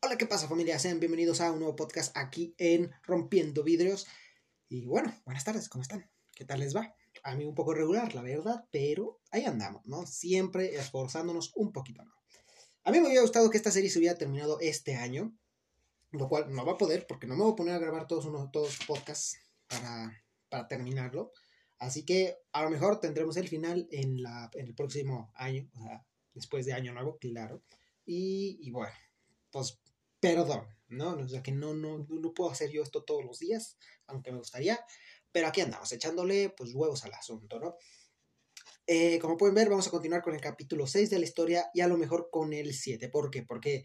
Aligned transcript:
Hola, 0.00 0.16
¿qué 0.16 0.26
pasa 0.26 0.46
familia? 0.46 0.78
Sean 0.78 1.00
bienvenidos 1.00 1.40
a 1.40 1.50
un 1.50 1.58
nuevo 1.58 1.74
podcast 1.74 2.16
aquí 2.16 2.54
en 2.56 2.92
Rompiendo 3.02 3.64
Vidrios. 3.64 4.06
Y 4.68 4.86
bueno, 4.86 5.12
buenas 5.24 5.42
tardes, 5.42 5.68
¿cómo 5.68 5.82
están? 5.82 6.08
¿Qué 6.36 6.44
tal 6.44 6.60
les 6.60 6.74
va? 6.74 6.94
A 7.24 7.34
mí 7.34 7.44
un 7.44 7.56
poco 7.56 7.74
regular, 7.74 8.14
la 8.14 8.22
verdad, 8.22 8.64
pero 8.70 9.20
ahí 9.32 9.42
andamos, 9.42 9.84
¿no? 9.86 10.06
Siempre 10.06 10.76
esforzándonos 10.76 11.50
un 11.56 11.72
poquito, 11.72 12.04
¿no? 12.04 12.12
A 12.84 12.92
mí 12.92 13.00
me 13.00 13.06
hubiera 13.06 13.22
gustado 13.22 13.50
que 13.50 13.56
esta 13.56 13.72
serie 13.72 13.90
se 13.90 13.98
hubiera 13.98 14.16
terminado 14.16 14.60
este 14.60 14.94
año, 14.94 15.36
lo 16.12 16.28
cual 16.28 16.54
no 16.54 16.64
va 16.64 16.74
a 16.74 16.78
poder 16.78 17.08
porque 17.08 17.26
no 17.26 17.34
me 17.34 17.42
voy 17.42 17.52
a 17.54 17.56
poner 17.56 17.74
a 17.74 17.78
grabar 17.78 18.06
todos 18.06 18.24
unos 18.26 18.52
todos 18.52 18.78
podcasts 18.86 19.40
para, 19.66 20.24
para 20.48 20.68
terminarlo. 20.68 21.32
Así 21.80 22.04
que 22.04 22.36
a 22.52 22.62
lo 22.62 22.70
mejor 22.70 23.00
tendremos 23.00 23.36
el 23.36 23.48
final 23.48 23.88
en, 23.90 24.22
la, 24.22 24.48
en 24.54 24.68
el 24.68 24.76
próximo 24.76 25.32
año, 25.34 25.68
o 25.74 25.82
sea, 25.82 26.06
después 26.34 26.66
de 26.66 26.72
Año 26.72 26.94
Nuevo, 26.94 27.18
claro. 27.18 27.64
Y, 28.06 28.60
y 28.62 28.70
bueno, 28.70 28.94
pues 29.50 29.80
perdón, 30.20 30.66
¿no? 30.88 31.10
O 31.10 31.28
sea, 31.28 31.42
que 31.42 31.52
no, 31.52 31.74
no, 31.74 32.06
no 32.08 32.34
puedo 32.34 32.50
hacer 32.50 32.70
yo 32.70 32.82
esto 32.82 33.04
todos 33.04 33.24
los 33.24 33.38
días, 33.38 33.78
aunque 34.06 34.32
me 34.32 34.38
gustaría, 34.38 34.78
pero 35.32 35.48
aquí 35.48 35.60
andamos, 35.60 35.92
echándole 35.92 36.50
pues 36.50 36.74
huevos 36.74 37.04
al 37.04 37.12
asunto, 37.14 37.60
¿no? 37.60 37.76
Eh, 38.86 39.18
como 39.18 39.36
pueden 39.36 39.54
ver, 39.54 39.68
vamos 39.68 39.86
a 39.86 39.90
continuar 39.90 40.22
con 40.22 40.34
el 40.34 40.40
capítulo 40.40 40.86
6 40.86 41.10
de 41.10 41.18
la 41.18 41.26
historia 41.26 41.70
y 41.74 41.82
a 41.82 41.88
lo 41.88 41.98
mejor 41.98 42.30
con 42.32 42.54
el 42.54 42.72
7. 42.72 43.10
¿Por 43.10 43.30
qué? 43.30 43.42
Porque 43.42 43.84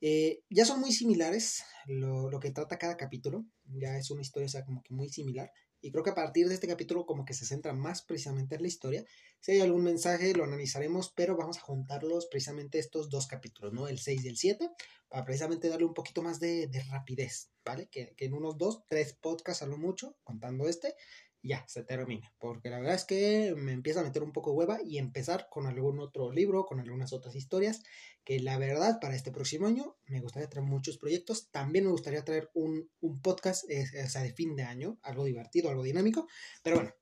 eh, 0.00 0.40
ya 0.48 0.64
son 0.64 0.80
muy 0.80 0.92
similares 0.92 1.64
lo, 1.86 2.30
lo, 2.30 2.40
que 2.40 2.50
trata 2.50 2.78
cada 2.78 2.96
capítulo, 2.96 3.44
ya 3.64 3.98
es 3.98 4.10
una 4.10 4.22
historia, 4.22 4.46
o 4.46 4.48
sea, 4.48 4.64
como 4.64 4.82
que 4.82 4.94
muy 4.94 5.10
similar. 5.10 5.50
Y 5.80 5.90
creo 5.90 6.02
que 6.02 6.10
a 6.10 6.14
partir 6.14 6.48
de 6.48 6.54
este 6.54 6.66
capítulo 6.66 7.06
como 7.06 7.24
que 7.24 7.34
se 7.34 7.46
centra 7.46 7.72
más 7.72 8.02
precisamente 8.02 8.56
en 8.56 8.62
la 8.62 8.68
historia. 8.68 9.04
Si 9.40 9.52
hay 9.52 9.60
algún 9.60 9.84
mensaje 9.84 10.34
lo 10.34 10.44
analizaremos, 10.44 11.12
pero 11.14 11.36
vamos 11.36 11.58
a 11.58 11.62
juntarlos 11.62 12.26
precisamente 12.26 12.78
estos 12.78 13.08
dos 13.10 13.26
capítulos, 13.26 13.72
¿no? 13.72 13.88
El 13.88 13.98
6 13.98 14.24
y 14.24 14.28
el 14.28 14.36
7, 14.36 14.70
para 15.08 15.24
precisamente 15.24 15.68
darle 15.68 15.86
un 15.86 15.94
poquito 15.94 16.22
más 16.22 16.40
de, 16.40 16.66
de 16.66 16.82
rapidez, 16.84 17.50
¿vale? 17.64 17.88
Que, 17.88 18.14
que, 18.16 18.24
en 18.24 18.34
unos 18.34 18.58
dos, 18.58 18.84
tres 18.86 19.14
podcasts 19.14 19.62
a 19.62 19.66
lo 19.66 19.78
mucho, 19.78 20.16
contando 20.24 20.68
este, 20.68 20.94
ya 21.42 21.64
se 21.68 21.84
termina. 21.84 22.32
Porque 22.38 22.70
la 22.70 22.78
verdad 22.78 22.94
es 22.94 23.04
que 23.04 23.54
me 23.56 23.72
empieza 23.72 24.00
a 24.00 24.04
meter 24.04 24.22
un 24.22 24.32
poco 24.32 24.52
hueva 24.52 24.80
y 24.84 24.98
empezar 24.98 25.48
con 25.50 25.66
algún 25.66 26.00
otro 26.00 26.32
libro, 26.32 26.66
con 26.66 26.80
algunas 26.80 27.12
otras 27.12 27.34
historias, 27.34 27.82
que 28.24 28.40
la 28.40 28.58
verdad 28.58 28.98
para 29.00 29.14
este 29.14 29.30
próximo 29.30 29.66
año 29.66 29.96
me 30.06 30.20
gustaría 30.20 30.48
traer 30.48 30.66
muchos 30.66 30.98
proyectos. 30.98 31.50
También 31.50 31.84
me 31.84 31.90
gustaría 31.90 32.24
traer 32.24 32.50
un, 32.54 32.90
un 33.00 33.20
podcast, 33.22 33.68
eh, 33.70 33.86
o 34.04 34.08
sea, 34.08 34.22
de 34.22 34.32
fin 34.32 34.56
de 34.56 34.64
año, 34.64 34.98
algo 35.02 35.24
divertido, 35.24 35.70
algo 35.70 35.82
dinámico. 35.82 36.28
Pero 36.62 36.76
bueno, 36.76 36.94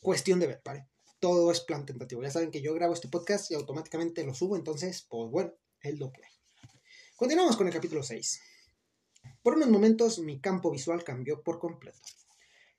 cuestión 0.00 0.40
de 0.40 0.46
ver, 0.46 0.62
¿vale? 0.64 0.88
Todo 1.18 1.50
es 1.50 1.60
plan 1.60 1.86
tentativo. 1.86 2.22
Ya 2.22 2.30
saben 2.30 2.50
que 2.50 2.62
yo 2.62 2.74
grabo 2.74 2.94
este 2.94 3.08
podcast 3.08 3.50
y 3.50 3.54
automáticamente 3.54 4.24
lo 4.24 4.34
subo, 4.34 4.56
entonces, 4.56 5.06
pues 5.08 5.30
bueno, 5.30 5.52
es 5.80 5.98
lo 5.98 6.12
que 6.12 6.24
hay. 6.24 6.32
Continuamos 7.16 7.56
con 7.56 7.66
el 7.66 7.72
capítulo 7.72 8.02
6. 8.02 8.40
Por 9.42 9.54
unos 9.54 9.68
momentos 9.68 10.18
mi 10.18 10.40
campo 10.40 10.70
visual 10.70 11.04
cambió 11.04 11.42
por 11.42 11.58
completo 11.58 11.98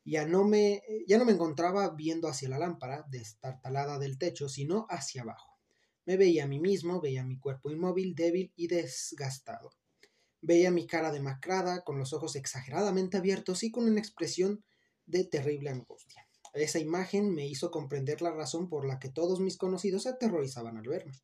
ya 0.05 0.27
no 0.27 0.43
me, 0.43 0.83
ya 1.07 1.17
no 1.17 1.25
me 1.25 1.31
encontraba 1.31 1.89
viendo 1.89 2.27
hacia 2.27 2.47
la 2.47 2.59
lámpara 2.59 3.05
destartalada 3.09 3.97
del 3.97 4.19
techo, 4.19 4.47
sino 4.47 4.85
hacia 4.89 5.23
abajo. 5.23 5.57
Me 6.05 6.15
veía 6.15 6.43
a 6.43 6.47
mí 6.47 6.59
mismo, 6.59 7.01
veía 7.01 7.23
mi 7.23 7.39
cuerpo 7.39 7.71
inmóvil, 7.71 8.13
débil 8.13 8.53
y 8.55 8.67
desgastado. 8.67 9.71
Veía 10.41 10.69
mi 10.69 10.85
cara 10.85 11.11
demacrada, 11.11 11.83
con 11.83 11.97
los 11.97 12.13
ojos 12.13 12.35
exageradamente 12.35 13.17
abiertos 13.17 13.63
y 13.63 13.71
con 13.71 13.85
una 13.85 13.99
expresión 13.99 14.63
de 15.07 15.23
terrible 15.23 15.71
angustia. 15.71 16.27
Esa 16.53 16.77
imagen 16.77 17.33
me 17.33 17.47
hizo 17.47 17.71
comprender 17.71 18.21
la 18.21 18.31
razón 18.31 18.69
por 18.69 18.85
la 18.85 18.99
que 18.99 19.09
todos 19.09 19.39
mis 19.39 19.57
conocidos 19.57 20.03
se 20.03 20.09
aterrorizaban 20.09 20.77
al 20.77 20.87
verme. 20.87 21.19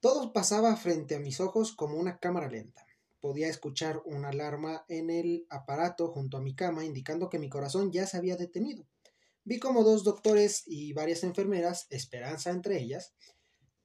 Todo 0.00 0.34
pasaba 0.34 0.76
frente 0.76 1.16
a 1.16 1.20
mis 1.20 1.40
ojos 1.40 1.74
como 1.74 1.96
una 1.96 2.18
cámara 2.18 2.48
lenta 2.48 2.87
podía 3.20 3.48
escuchar 3.48 4.00
una 4.04 4.28
alarma 4.28 4.84
en 4.88 5.10
el 5.10 5.46
aparato 5.50 6.08
junto 6.08 6.36
a 6.36 6.40
mi 6.40 6.54
cama 6.54 6.84
indicando 6.84 7.28
que 7.28 7.38
mi 7.38 7.48
corazón 7.48 7.92
ya 7.92 8.06
se 8.06 8.16
había 8.16 8.36
detenido. 8.36 8.86
Vi 9.44 9.58
como 9.58 9.82
dos 9.82 10.04
doctores 10.04 10.62
y 10.66 10.92
varias 10.92 11.24
enfermeras, 11.24 11.86
Esperanza 11.90 12.50
entre 12.50 12.78
ellas, 12.78 13.14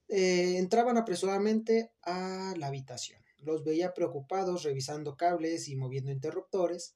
eh, 0.10 0.58
entraban 0.58 0.98
apresuradamente 0.98 1.94
a 2.02 2.54
la 2.58 2.68
habitación. 2.68 3.22
Los 3.38 3.64
veía 3.64 3.94
preocupados, 3.94 4.64
revisando 4.64 5.16
cables 5.16 5.68
y 5.68 5.76
moviendo 5.76 6.12
interruptores. 6.12 6.96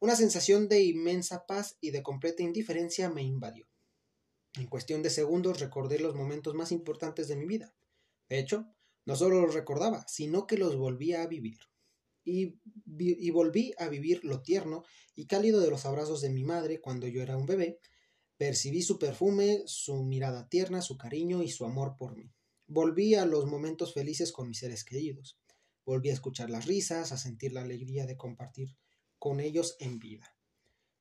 Una 0.00 0.16
sensación 0.16 0.68
de 0.68 0.82
inmensa 0.82 1.46
paz 1.46 1.76
y 1.80 1.90
de 1.90 2.02
completa 2.02 2.42
indiferencia 2.42 3.10
me 3.10 3.22
invadió. 3.22 3.66
En 4.54 4.66
cuestión 4.66 5.02
de 5.02 5.10
segundos 5.10 5.60
recordé 5.60 5.98
los 5.98 6.14
momentos 6.14 6.54
más 6.54 6.72
importantes 6.72 7.28
de 7.28 7.36
mi 7.36 7.46
vida. 7.46 7.74
De 8.28 8.38
hecho, 8.38 8.66
no 9.04 9.16
solo 9.16 9.40
los 9.40 9.54
recordaba, 9.54 10.06
sino 10.08 10.46
que 10.46 10.56
los 10.56 10.76
volvía 10.76 11.22
a 11.22 11.26
vivir 11.26 11.58
y, 12.24 12.58
y, 12.98 13.30
volví 13.30 13.74
a 13.78 13.88
vivir 13.88 14.24
lo 14.24 14.42
tierno 14.42 14.82
y 15.14 15.26
cálido 15.26 15.60
de 15.60 15.70
los 15.70 15.84
abrazos 15.84 16.20
de 16.20 16.30
mi 16.30 16.44
madre 16.44 16.80
cuando 16.80 17.06
yo 17.06 17.22
era 17.22 17.36
un 17.36 17.46
bebé. 17.46 17.78
Percibí 18.36 18.82
su 18.82 18.98
perfume, 18.98 19.62
su 19.66 20.02
mirada 20.02 20.48
tierna, 20.48 20.82
su 20.82 20.96
cariño 20.96 21.42
y 21.42 21.48
su 21.48 21.64
amor 21.64 21.96
por 21.96 22.16
mí. 22.16 22.32
Volví 22.66 23.14
a 23.14 23.26
los 23.26 23.46
momentos 23.46 23.92
felices 23.92 24.32
con 24.32 24.48
mis 24.48 24.58
seres 24.58 24.84
queridos. 24.84 25.38
Volví 25.84 26.10
a 26.10 26.14
escuchar 26.14 26.50
las 26.50 26.66
risas, 26.66 27.12
a 27.12 27.18
sentir 27.18 27.52
la 27.52 27.60
alegría 27.60 28.06
de 28.06 28.16
compartir 28.16 28.76
con 29.18 29.40
ellos 29.40 29.76
en 29.78 29.98
vida. 29.98 30.34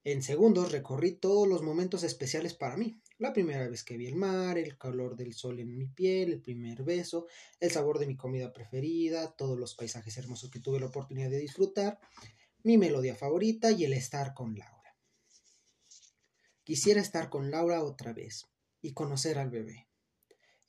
En 0.03 0.21
segundos 0.21 0.71
recorrí 0.73 1.13
todos 1.13 1.47
los 1.47 1.61
momentos 1.61 2.03
especiales 2.03 2.53
para 2.53 2.75
mí, 2.75 2.99
la 3.19 3.31
primera 3.31 3.67
vez 3.67 3.83
que 3.83 3.97
vi 3.97 4.07
el 4.07 4.15
mar, 4.15 4.57
el 4.57 4.77
calor 4.77 5.15
del 5.15 5.33
sol 5.33 5.59
en 5.59 5.77
mi 5.77 5.87
piel, 5.87 6.31
el 6.31 6.41
primer 6.41 6.83
beso, 6.83 7.27
el 7.59 7.71
sabor 7.71 7.99
de 7.99 8.07
mi 8.07 8.17
comida 8.17 8.51
preferida, 8.51 9.31
todos 9.35 9.57
los 9.57 9.75
paisajes 9.75 10.17
hermosos 10.17 10.49
que 10.49 10.59
tuve 10.59 10.79
la 10.79 10.87
oportunidad 10.87 11.29
de 11.29 11.39
disfrutar, 11.39 11.99
mi 12.63 12.77
melodía 12.77 13.15
favorita 13.15 13.71
y 13.71 13.83
el 13.85 13.93
estar 13.93 14.33
con 14.33 14.57
Laura. 14.57 14.97
Quisiera 16.63 17.01
estar 17.01 17.29
con 17.29 17.51
Laura 17.51 17.83
otra 17.83 18.13
vez 18.13 18.47
y 18.81 18.93
conocer 18.93 19.37
al 19.37 19.49
bebé. 19.49 19.87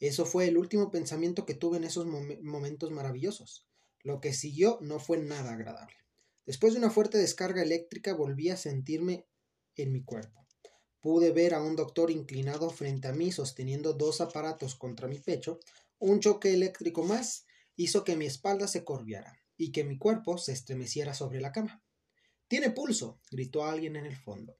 Eso 0.00 0.26
fue 0.26 0.49
el 0.49 0.59
último 0.59 0.91
pensamiento 0.91 1.47
que 1.47 1.55
tuve 1.55 1.78
en 1.78 1.84
esos 1.84 2.06
mom 2.06 2.28
momentos 2.43 2.91
maravillosos. 2.91 3.66
Lo 4.03 4.21
que 4.21 4.32
siguió 4.32 4.78
no 4.82 4.99
fue 4.99 5.19
nada 5.19 5.55
agradable. 5.55 5.97
Después 6.47 6.75
de 6.75 6.81
una 6.81 6.91
fuerte 6.91 7.16
descarga 7.16 7.62
eléctrica 7.62 8.12
volví 8.12 8.50
a 8.50 8.56
sentirme 8.56 9.26
en 9.76 9.93
mi 9.93 10.03
cuerpo. 10.03 10.44
Pude 11.04 11.32
ver 11.32 11.53
a 11.53 11.60
un 11.60 11.76
doctor 11.76 12.10
inclinado 12.10 12.70
frente 12.70 13.09
a 13.09 13.12
mí 13.12 13.31
sosteniendo 13.31 13.92
dos 13.92 14.22
aparatos 14.22 14.75
contra 14.75 15.06
mi 15.06 15.19
pecho. 15.19 15.60
Un 15.98 16.19
choque 16.19 16.54
eléctrico 16.54 17.03
más 17.03 17.44
hizo 17.76 18.04
que 18.04 18.16
mi 18.16 18.25
espalda 18.25 18.66
se 18.69 18.84
corviara 18.84 19.38
y 19.59 19.70
que 19.70 19.84
mi 19.84 19.98
cuerpo 19.98 20.38
se 20.38 20.53
estremeciera 20.53 21.12
sobre 21.12 21.43
la 21.43 21.53
cama. 21.53 21.84
Tiene 22.48 22.70
pulso, 22.70 23.20
gritó 23.31 23.66
alguien 23.66 23.97
en 23.97 24.06
el 24.06 24.16
fondo. 24.16 24.56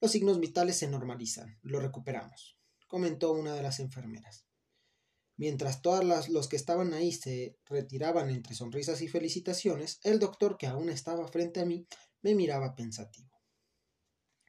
Los 0.00 0.12
signos 0.12 0.40
vitales 0.40 0.78
se 0.78 0.88
normalizan, 0.88 1.58
lo 1.60 1.80
recuperamos, 1.80 2.58
comentó 2.86 3.32
una 3.32 3.52
de 3.52 3.62
las 3.62 3.78
enfermeras. 3.78 4.46
Mientras 5.36 5.82
todos 5.82 6.30
los 6.30 6.48
que 6.48 6.56
estaban 6.56 6.94
ahí 6.94 7.12
se 7.12 7.58
retiraban 7.66 8.30
entre 8.30 8.54
sonrisas 8.54 9.02
y 9.02 9.08
felicitaciones, 9.08 10.00
el 10.02 10.18
doctor, 10.18 10.56
que 10.56 10.66
aún 10.66 10.88
estaba 10.88 11.28
frente 11.28 11.60
a 11.60 11.66
mí, 11.66 11.86
me 12.22 12.34
miraba 12.34 12.74
pensativo. 12.74 13.38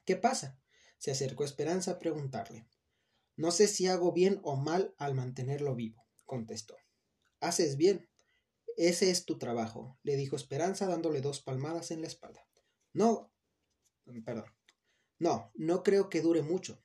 ¿Qué 0.06 0.16
pasa? 0.16 0.62
Se 0.98 1.12
acercó 1.12 1.44
Esperanza 1.44 1.92
a 1.92 2.00
preguntarle. 2.00 2.68
No 3.38 3.52
sé 3.52 3.68
si 3.68 3.88
hago 3.88 4.14
bien 4.14 4.40
o 4.44 4.56
mal 4.56 4.96
al 4.98 5.14
mantenerlo 5.14 5.76
vivo, 5.76 6.06
contestó. 6.26 6.76
Haces 7.40 7.78
bien. 7.78 8.10
Ese 8.78 9.10
es 9.10 9.26
tu 9.26 9.38
trabajo, 9.38 9.98
le 10.04 10.16
dijo 10.16 10.36
Esperanza 10.36 10.88
dándole 10.88 11.22
dos 11.22 11.42
palmadas 11.42 11.92
en 11.92 12.02
la 12.02 12.08
espalda. 12.08 12.46
No. 12.94 13.32
Perdón. 14.26 14.46
No, 15.20 15.52
no 15.56 15.84
creo 15.84 16.10
que 16.10 16.22
dure 16.22 16.42
mucho. 16.42 16.82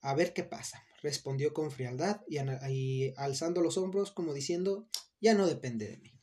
A 0.00 0.14
ver 0.14 0.34
qué 0.34 0.44
pasa, 0.44 0.84
respondió 1.02 1.54
con 1.54 1.70
frialdad 1.70 2.20
y, 2.28 3.14
alzando 3.16 3.62
los 3.62 3.78
hombros 3.78 4.12
como 4.12 4.34
diciendo 4.34 4.86
ya 5.20 5.34
no 5.34 5.46
depende 5.46 5.88
de 5.88 5.96
mí. 5.98 6.13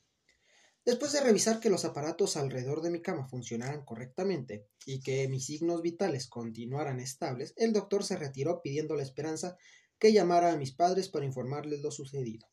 Después 0.84 1.12
de 1.12 1.22
revisar 1.22 1.60
que 1.60 1.69
los 1.69 1.86
aparatos 1.86 2.38
alrededor 2.38 2.81
de 2.81 2.89
mi 2.89 3.04
cama 3.04 3.28
funcionaran 3.28 3.86
correctamente 3.86 4.66
y 4.83 5.01
que 5.01 5.28
mis 5.28 5.45
signos 5.45 5.83
vitales 5.83 6.28
continuaran 6.28 7.00
estables, 7.00 7.54
el 7.56 7.72
doctor 7.72 8.04
se 8.04 8.18
retiró 8.18 8.63
pidiendo 8.63 8.95
la 8.95 9.04
esperanza 9.04 9.57
que 10.00 10.12
llamara 10.12 10.51
a 10.51 10.57
mis 10.57 10.72
padres 10.72 11.07
para 11.07 11.25
informarles 11.25 11.81
lo 11.81 11.92
sucedido. 11.92 12.48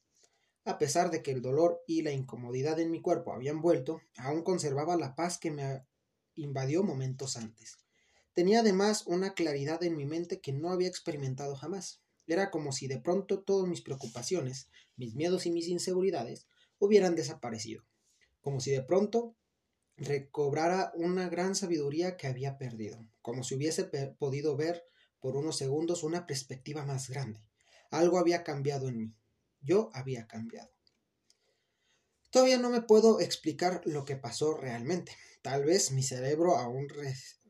A 0.67 0.77
pesar 0.77 1.11
de 1.11 1.23
que 1.23 1.31
el 1.31 1.41
dolor 1.41 1.83
y 1.87 2.03
la 2.03 2.13
incomodidad 2.13 2.79
en 2.81 2.91
mi 2.91 3.01
cuerpo 3.01 3.33
habían 3.33 3.63
vuelto, 3.63 4.03
aún 4.19 4.43
conservaba 4.43 4.99
la 4.99 5.15
paz 5.15 5.39
que 5.39 5.51
me 5.51 5.87
invadió 6.35 6.83
momentos 6.83 7.39
antes. 7.39 7.79
Tenía 8.35 8.61
además 8.61 9.05
una 9.07 9.33
claridad 9.33 9.83
en 9.83 9.97
mi 9.97 10.05
mente 10.05 10.43
que 10.43 10.53
no 10.53 10.71
había 10.71 10.89
experimentado 10.89 11.57
jamás. 11.57 12.03
Era 12.27 12.51
como 12.51 12.73
si 12.73 12.89
de 12.89 13.01
pronto 13.01 13.41
todas 13.41 13.67
mis 13.67 13.81
preocupaciones, 13.81 14.69
mis 14.97 15.15
miedos 15.15 15.47
y 15.47 15.51
mis 15.51 15.69
inseguridades 15.69 16.47
hubieran 16.79 17.15
desaparecido 17.15 17.88
como 18.41 18.61
si 18.61 18.71
de 18.71 18.83
pronto 18.83 19.37
recobrara 19.97 20.93
una 20.95 21.29
gran 21.29 21.55
sabiduría 21.55 22.17
que 22.17 22.27
había 22.27 22.59
perdido, 22.59 23.07
como 23.21 23.43
si 23.43 23.55
hubiese 23.55 23.85
podido 24.19 24.57
ver 24.57 24.85
por 25.21 25.37
unos 25.37 25.57
segundos 25.57 26.05
una 26.05 26.27
perspectiva 26.27 26.85
más 26.85 27.09
grande. 27.11 27.43
Algo 27.91 28.19
había 28.19 28.45
cambiado 28.45 28.89
en 28.89 28.99
mí. 28.99 29.15
Yo 29.61 29.91
había 29.93 30.27
cambiado. 30.27 30.71
Todavía 32.31 32.59
no 32.59 32.71
me 32.71 32.83
puedo 32.83 33.21
explicar 33.21 33.81
lo 33.87 34.05
que 34.05 34.17
pasó 34.17 34.55
realmente. 34.55 35.13
Tal 35.43 35.65
vez 35.65 35.93
mi 35.93 36.03
cerebro 36.03 36.57
aún 36.57 36.89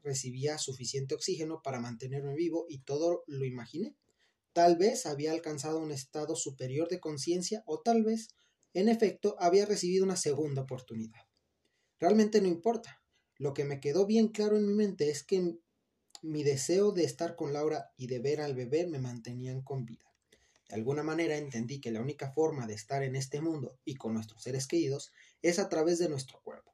recibía 0.02 0.56
suficiente 0.58 1.14
oxígeno 1.14 1.60
para 1.62 1.80
mantenerme 1.80 2.34
vivo 2.34 2.66
y 2.68 2.78
todo 2.78 3.24
lo 3.26 3.44
imaginé. 3.44 3.96
Tal 4.52 4.76
vez 4.76 5.04
había 5.06 5.32
alcanzado 5.32 5.78
un 5.80 5.90
estado 5.90 6.36
superior 6.36 6.88
de 6.88 7.00
conciencia 7.00 7.62
o 7.66 7.80
tal 7.80 8.04
vez, 8.04 8.28
en 8.74 8.88
efecto, 8.88 9.36
había 9.38 9.66
recibido 9.66 10.04
una 10.04 10.16
segunda 10.16 10.62
oportunidad. 10.62 11.22
Realmente 11.98 12.40
no 12.40 12.48
importa. 12.48 13.02
Lo 13.36 13.54
que 13.54 13.64
me 13.64 13.80
quedó 13.80 14.06
bien 14.06 14.28
claro 14.28 14.56
en 14.56 14.66
mi 14.66 14.74
mente 14.74 15.10
es 15.10 15.22
que 15.22 15.58
mi 16.22 16.42
deseo 16.42 16.92
de 16.92 17.04
estar 17.04 17.36
con 17.36 17.52
Laura 17.52 17.92
y 17.96 18.08
de 18.08 18.18
ver 18.18 18.40
al 18.40 18.54
bebé 18.54 18.86
me 18.86 18.98
mantenían 18.98 19.62
con 19.62 19.84
vida. 19.84 20.04
De 20.68 20.74
alguna 20.74 21.02
manera 21.02 21.36
entendí 21.36 21.80
que 21.80 21.90
la 21.90 22.00
única 22.00 22.30
forma 22.32 22.66
de 22.66 22.74
estar 22.74 23.02
en 23.02 23.16
este 23.16 23.40
mundo 23.40 23.78
y 23.84 23.94
con 23.94 24.14
nuestros 24.14 24.42
seres 24.42 24.66
queridos 24.66 25.12
es 25.40 25.58
a 25.58 25.68
través 25.68 25.98
de 25.98 26.08
nuestro 26.08 26.40
cuerpo, 26.42 26.72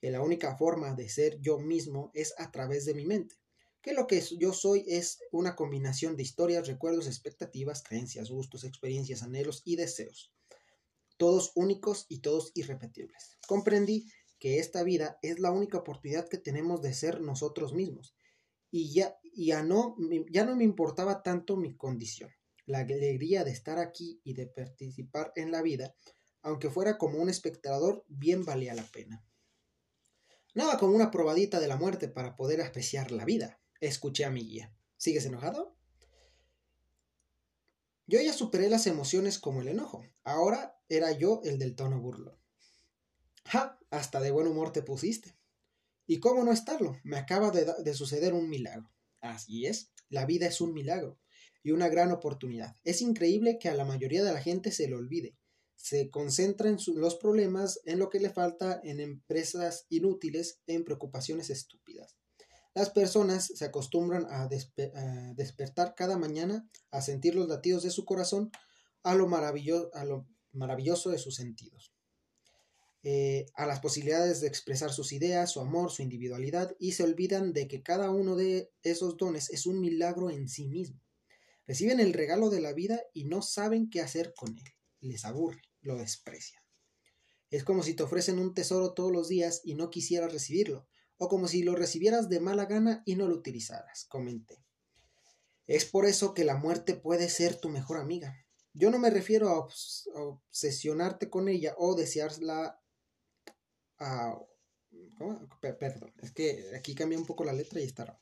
que 0.00 0.10
la 0.10 0.20
única 0.20 0.56
forma 0.56 0.94
de 0.94 1.08
ser 1.08 1.38
yo 1.40 1.58
mismo 1.58 2.10
es 2.12 2.34
a 2.38 2.50
través 2.50 2.86
de 2.86 2.94
mi 2.94 3.06
mente, 3.06 3.36
que 3.82 3.92
lo 3.92 4.08
que 4.08 4.20
yo 4.38 4.52
soy 4.52 4.84
es 4.88 5.20
una 5.30 5.54
combinación 5.54 6.16
de 6.16 6.24
historias, 6.24 6.66
recuerdos, 6.66 7.06
expectativas, 7.06 7.84
creencias, 7.84 8.30
gustos, 8.30 8.64
experiencias, 8.64 9.22
anhelos 9.22 9.62
y 9.64 9.76
deseos, 9.76 10.32
todos 11.16 11.52
únicos 11.54 12.06
y 12.08 12.18
todos 12.18 12.52
irrepetibles. 12.54 13.38
Comprendí 13.46 14.06
que 14.38 14.58
esta 14.58 14.82
vida 14.82 15.18
es 15.22 15.38
la 15.38 15.50
única 15.50 15.78
oportunidad 15.78 16.28
que 16.28 16.38
tenemos 16.38 16.82
de 16.82 16.94
ser 16.94 17.20
nosotros 17.20 17.72
mismos 17.72 18.14
y 18.70 18.92
ya, 18.92 19.18
ya, 19.34 19.62
no, 19.62 19.96
ya 20.30 20.44
no 20.44 20.56
me 20.56 20.64
importaba 20.64 21.22
tanto 21.22 21.56
mi 21.56 21.76
condición 21.76 22.30
la 22.66 22.80
alegría 22.80 23.44
de 23.44 23.52
estar 23.52 23.78
aquí 23.78 24.20
y 24.24 24.34
de 24.34 24.46
participar 24.46 25.32
en 25.36 25.52
la 25.52 25.62
vida, 25.62 25.94
aunque 26.42 26.68
fuera 26.68 26.98
como 26.98 27.18
un 27.18 27.30
espectador, 27.30 28.04
bien 28.08 28.44
valía 28.44 28.74
la 28.74 28.84
pena. 28.84 29.24
Nada 30.54 30.78
como 30.78 30.94
una 30.94 31.10
probadita 31.10 31.60
de 31.60 31.68
la 31.68 31.76
muerte 31.76 32.08
para 32.08 32.36
poder 32.36 32.60
apreciar 32.60 33.12
la 33.12 33.24
vida, 33.24 33.60
escuché 33.80 34.24
a 34.24 34.30
mi 34.30 34.42
guía. 34.42 34.74
¿Sigues 34.96 35.26
enojado? 35.26 35.76
Yo 38.06 38.20
ya 38.20 38.32
superé 38.32 38.68
las 38.68 38.86
emociones 38.86 39.38
como 39.38 39.60
el 39.60 39.68
enojo. 39.68 40.04
Ahora 40.24 40.75
era 40.88 41.12
yo 41.12 41.40
el 41.44 41.58
del 41.58 41.74
tono 41.74 42.00
burlón. 42.00 42.36
¡Ja! 43.44 43.78
Hasta 43.90 44.20
de 44.20 44.30
buen 44.30 44.46
humor 44.46 44.72
te 44.72 44.82
pusiste. 44.82 45.36
¿Y 46.06 46.18
cómo 46.18 46.44
no 46.44 46.52
estarlo? 46.52 46.98
Me 47.04 47.16
acaba 47.16 47.50
de, 47.50 47.66
de 47.82 47.94
suceder 47.94 48.34
un 48.34 48.48
milagro. 48.48 48.90
Así 49.20 49.66
es, 49.66 49.90
la 50.08 50.26
vida 50.26 50.46
es 50.46 50.60
un 50.60 50.72
milagro 50.72 51.18
y 51.62 51.72
una 51.72 51.88
gran 51.88 52.12
oportunidad. 52.12 52.76
Es 52.84 53.02
increíble 53.02 53.58
que 53.58 53.68
a 53.68 53.74
la 53.74 53.84
mayoría 53.84 54.22
de 54.22 54.32
la 54.32 54.40
gente 54.40 54.70
se 54.70 54.86
le 54.86 54.94
olvide. 54.94 55.36
Se 55.74 56.10
concentra 56.10 56.68
en 56.68 56.78
los 56.94 57.16
problemas, 57.16 57.80
en 57.84 57.98
lo 57.98 58.08
que 58.08 58.20
le 58.20 58.30
falta, 58.30 58.80
en 58.84 59.00
empresas 59.00 59.86
inútiles, 59.88 60.60
en 60.66 60.84
preocupaciones 60.84 61.50
estúpidas. 61.50 62.16
Las 62.76 62.90
personas 62.90 63.46
se 63.46 63.64
acostumbran 63.64 64.26
a, 64.30 64.48
despertar 64.48 65.94
cada 65.96 66.18
mañana, 66.18 66.68
a 66.90 67.00
sentir 67.00 67.34
los 67.34 67.48
latidos 67.48 67.82
de 67.82 67.90
su 67.90 68.04
corazón, 68.04 68.50
a 69.02 69.14
lo, 69.14 69.28
a 69.34 70.04
lo 70.04 70.26
maravilloso 70.56 71.10
de 71.10 71.18
sus 71.18 71.36
sentidos. 71.36 71.92
Eh, 73.02 73.46
a 73.54 73.66
las 73.66 73.78
posibilidades 73.78 74.40
de 74.40 74.48
expresar 74.48 74.92
sus 74.92 75.12
ideas, 75.12 75.52
su 75.52 75.60
amor, 75.60 75.92
su 75.92 76.02
individualidad, 76.02 76.74
y 76.80 76.92
se 76.92 77.04
olvidan 77.04 77.52
de 77.52 77.68
que 77.68 77.82
cada 77.82 78.10
uno 78.10 78.34
de 78.34 78.72
esos 78.82 79.16
dones 79.16 79.50
es 79.50 79.66
un 79.66 79.80
milagro 79.80 80.30
en 80.30 80.48
sí 80.48 80.66
mismo. 80.66 81.00
Reciben 81.66 82.00
el 82.00 82.12
regalo 82.12 82.50
de 82.50 82.60
la 82.60 82.72
vida 82.72 83.02
y 83.12 83.24
no 83.24 83.42
saben 83.42 83.90
qué 83.90 84.00
hacer 84.00 84.34
con 84.34 84.58
él. 84.58 84.64
Les 85.00 85.24
aburre, 85.24 85.62
lo 85.82 85.96
desprecian. 85.96 86.62
Es 87.50 87.62
como 87.62 87.82
si 87.82 87.94
te 87.94 88.02
ofrecen 88.02 88.38
un 88.38 88.54
tesoro 88.54 88.92
todos 88.92 89.12
los 89.12 89.28
días 89.28 89.60
y 89.62 89.74
no 89.74 89.90
quisieras 89.90 90.32
recibirlo, 90.32 90.88
o 91.16 91.28
como 91.28 91.48
si 91.48 91.62
lo 91.62 91.76
recibieras 91.76 92.28
de 92.28 92.40
mala 92.40 92.66
gana 92.66 93.02
y 93.06 93.14
no 93.14 93.28
lo 93.28 93.36
utilizaras, 93.36 94.04
comenté. 94.06 94.64
Es 95.66 95.84
por 95.84 96.06
eso 96.06 96.34
que 96.34 96.44
la 96.44 96.56
muerte 96.56 96.94
puede 96.94 97.28
ser 97.28 97.56
tu 97.56 97.68
mejor 97.68 97.98
amiga. 97.98 98.45
Yo 98.78 98.90
no 98.90 98.98
me 98.98 99.08
refiero 99.08 99.48
a, 99.48 99.66
obsesionarte 100.20 101.30
con 101.30 101.48
ella 101.48 101.74
o 101.78 101.94
desearla 101.94 102.78
a... 103.98 104.38
Perdón, 105.60 106.12
es 106.22 106.32
que 106.32 106.72
aquí 106.76 106.94
cambia 106.94 107.18
un 107.18 107.24
poco 107.24 107.44
la 107.44 107.54
letra 107.54 107.80
y 107.80 107.84
está 107.84 108.20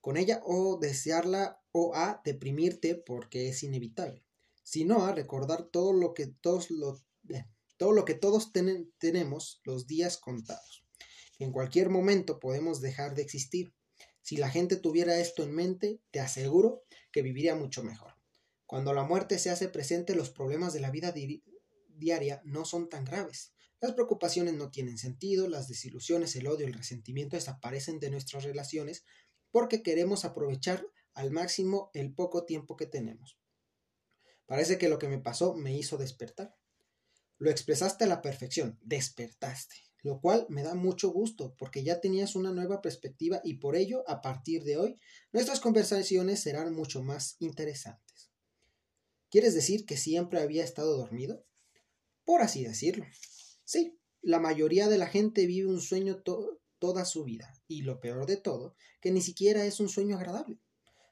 con 0.00 0.16
ella 0.16 0.40
o 0.44 0.78
desearla 0.78 1.60
o 1.72 1.94
a 1.94 2.22
deprimirte 2.24 2.94
porque 2.94 3.48
es 3.48 3.64
inevitable, 3.64 4.24
sino 4.62 5.04
a 5.04 5.12
recordar 5.12 5.64
todo 5.64 5.92
lo 5.92 6.14
que 6.14 6.28
todos, 6.28 6.70
lo, 6.70 6.98
todo 7.76 7.92
lo 7.92 8.04
que 8.04 8.14
todos 8.14 8.52
tenemos 8.52 9.60
los 9.64 9.88
días 9.88 10.18
contados. 10.18 10.84
En 11.38 11.50
cualquier 11.52 11.90
momento 11.90 12.38
podemos 12.38 12.80
dejar 12.80 13.14
de 13.14 13.22
existir. 13.22 13.74
Si 14.22 14.36
la 14.36 14.50
gente 14.50 14.76
tuviera 14.76 15.18
esto 15.18 15.42
en 15.42 15.52
mente, 15.52 16.00
te 16.12 16.20
aseguro 16.20 16.84
que 17.10 17.22
viviría 17.22 17.56
mucho 17.56 17.82
mejor. 17.82 18.19
Cuando 18.70 18.92
la 18.92 19.02
muerte 19.02 19.40
se 19.40 19.50
hace 19.50 19.68
presente, 19.68 20.14
los 20.14 20.30
problemas 20.30 20.72
de 20.72 20.78
la 20.78 20.92
vida 20.92 21.12
diaria 21.88 22.40
no 22.44 22.64
son 22.64 22.88
tan 22.88 23.04
graves. 23.04 23.52
Las 23.80 23.94
preocupaciones 23.94 24.54
no 24.54 24.70
tienen 24.70 24.96
sentido, 24.96 25.48
las 25.48 25.66
desilusiones, 25.66 26.36
el 26.36 26.46
odio, 26.46 26.68
el 26.68 26.74
resentimiento 26.74 27.34
desaparecen 27.34 27.98
de 27.98 28.10
nuestras 28.10 28.44
relaciones 28.44 29.02
porque 29.50 29.82
queremos 29.82 30.24
aprovechar 30.24 30.86
al 31.14 31.32
máximo 31.32 31.90
el 31.94 32.14
poco 32.14 32.44
tiempo 32.44 32.76
que 32.76 32.86
tenemos. 32.86 33.40
Parece 34.46 34.78
que 34.78 34.88
lo 34.88 35.00
que 35.00 35.08
me 35.08 35.18
pasó 35.18 35.56
me 35.56 35.76
hizo 35.76 35.98
despertar. 35.98 36.54
Lo 37.38 37.50
expresaste 37.50 38.04
a 38.04 38.06
la 38.06 38.22
perfección, 38.22 38.78
despertaste, 38.82 39.74
lo 40.04 40.20
cual 40.20 40.46
me 40.48 40.62
da 40.62 40.76
mucho 40.76 41.10
gusto 41.10 41.56
porque 41.58 41.82
ya 41.82 42.00
tenías 42.00 42.36
una 42.36 42.52
nueva 42.52 42.80
perspectiva 42.82 43.40
y 43.42 43.54
por 43.54 43.74
ello, 43.74 44.04
a 44.08 44.22
partir 44.22 44.62
de 44.62 44.76
hoy, 44.76 45.00
nuestras 45.32 45.58
conversaciones 45.58 46.40
serán 46.40 46.72
mucho 46.72 47.02
más 47.02 47.34
interesantes. 47.40 48.09
¿Quieres 49.30 49.54
decir 49.54 49.86
que 49.86 49.96
siempre 49.96 50.40
había 50.40 50.64
estado 50.64 50.96
dormido? 50.96 51.44
Por 52.24 52.42
así 52.42 52.64
decirlo. 52.64 53.06
Sí, 53.64 53.96
la 54.20 54.40
mayoría 54.40 54.88
de 54.88 54.98
la 54.98 55.06
gente 55.06 55.46
vive 55.46 55.68
un 55.68 55.80
sueño 55.80 56.22
toda 56.78 57.04
su 57.04 57.22
vida, 57.22 57.54
y 57.68 57.82
lo 57.82 58.00
peor 58.00 58.26
de 58.26 58.36
todo, 58.36 58.74
que 59.00 59.12
ni 59.12 59.20
siquiera 59.20 59.64
es 59.64 59.78
un 59.78 59.88
sueño 59.88 60.16
agradable. 60.16 60.60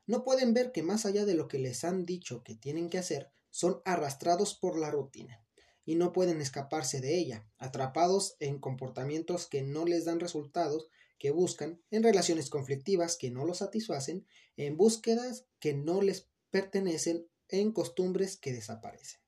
No 0.07 0.25
pueden 0.25 0.53
ver 0.53 0.73
que 0.73 0.83
más 0.83 1.07
allá 1.07 1.25
de 1.25 1.35
lo 1.35 1.47
que 1.47 1.59
les 1.59 1.85
han 1.85 2.05
dicho 2.07 2.43
que 2.43 2.57
tienen 2.57 2.91
que 2.91 2.99
hacer, 2.99 3.31
son 3.51 3.81
arrastrados 3.85 4.55
por 4.55 4.79
la 4.79 4.91
rutina, 4.91 5.45
y 5.85 5.95
no 5.95 6.13
pueden 6.13 6.41
escaparse 6.41 7.01
de 7.01 7.19
ella, 7.19 7.49
atrapados 7.57 8.37
en 8.41 8.59
comportamientos 8.59 9.47
que 9.47 9.63
no 9.63 9.85
les 9.85 10.05
dan 10.05 10.19
resultados 10.19 10.89
que 11.19 11.31
buscan, 11.31 11.81
en 11.91 12.03
relaciones 12.03 12.51
conflictivas 12.51 13.17
que 13.17 13.31
no 13.31 13.45
los 13.45 13.59
satisfacen, 13.59 14.27
en 14.57 14.77
búsquedas 14.77 15.47
que 15.61 15.75
no 15.75 16.03
les 16.03 16.29
pertenecen, 16.51 17.29
en 17.49 17.73
costumbres 17.73 18.37
que 18.37 18.53
desaparecen. 18.53 19.21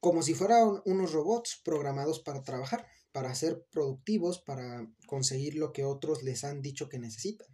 Como 0.00 0.22
si 0.22 0.34
fueran 0.34 0.82
unos 0.84 1.12
robots 1.12 1.60
programados 1.64 2.20
para 2.20 2.42
trabajar, 2.42 2.86
para 3.12 3.34
ser 3.34 3.64
productivos, 3.70 4.40
para 4.40 4.86
conseguir 5.06 5.54
lo 5.54 5.72
que 5.72 5.84
otros 5.84 6.22
les 6.22 6.44
han 6.44 6.62
dicho 6.62 6.88
que 6.88 6.98
necesitan, 6.98 7.46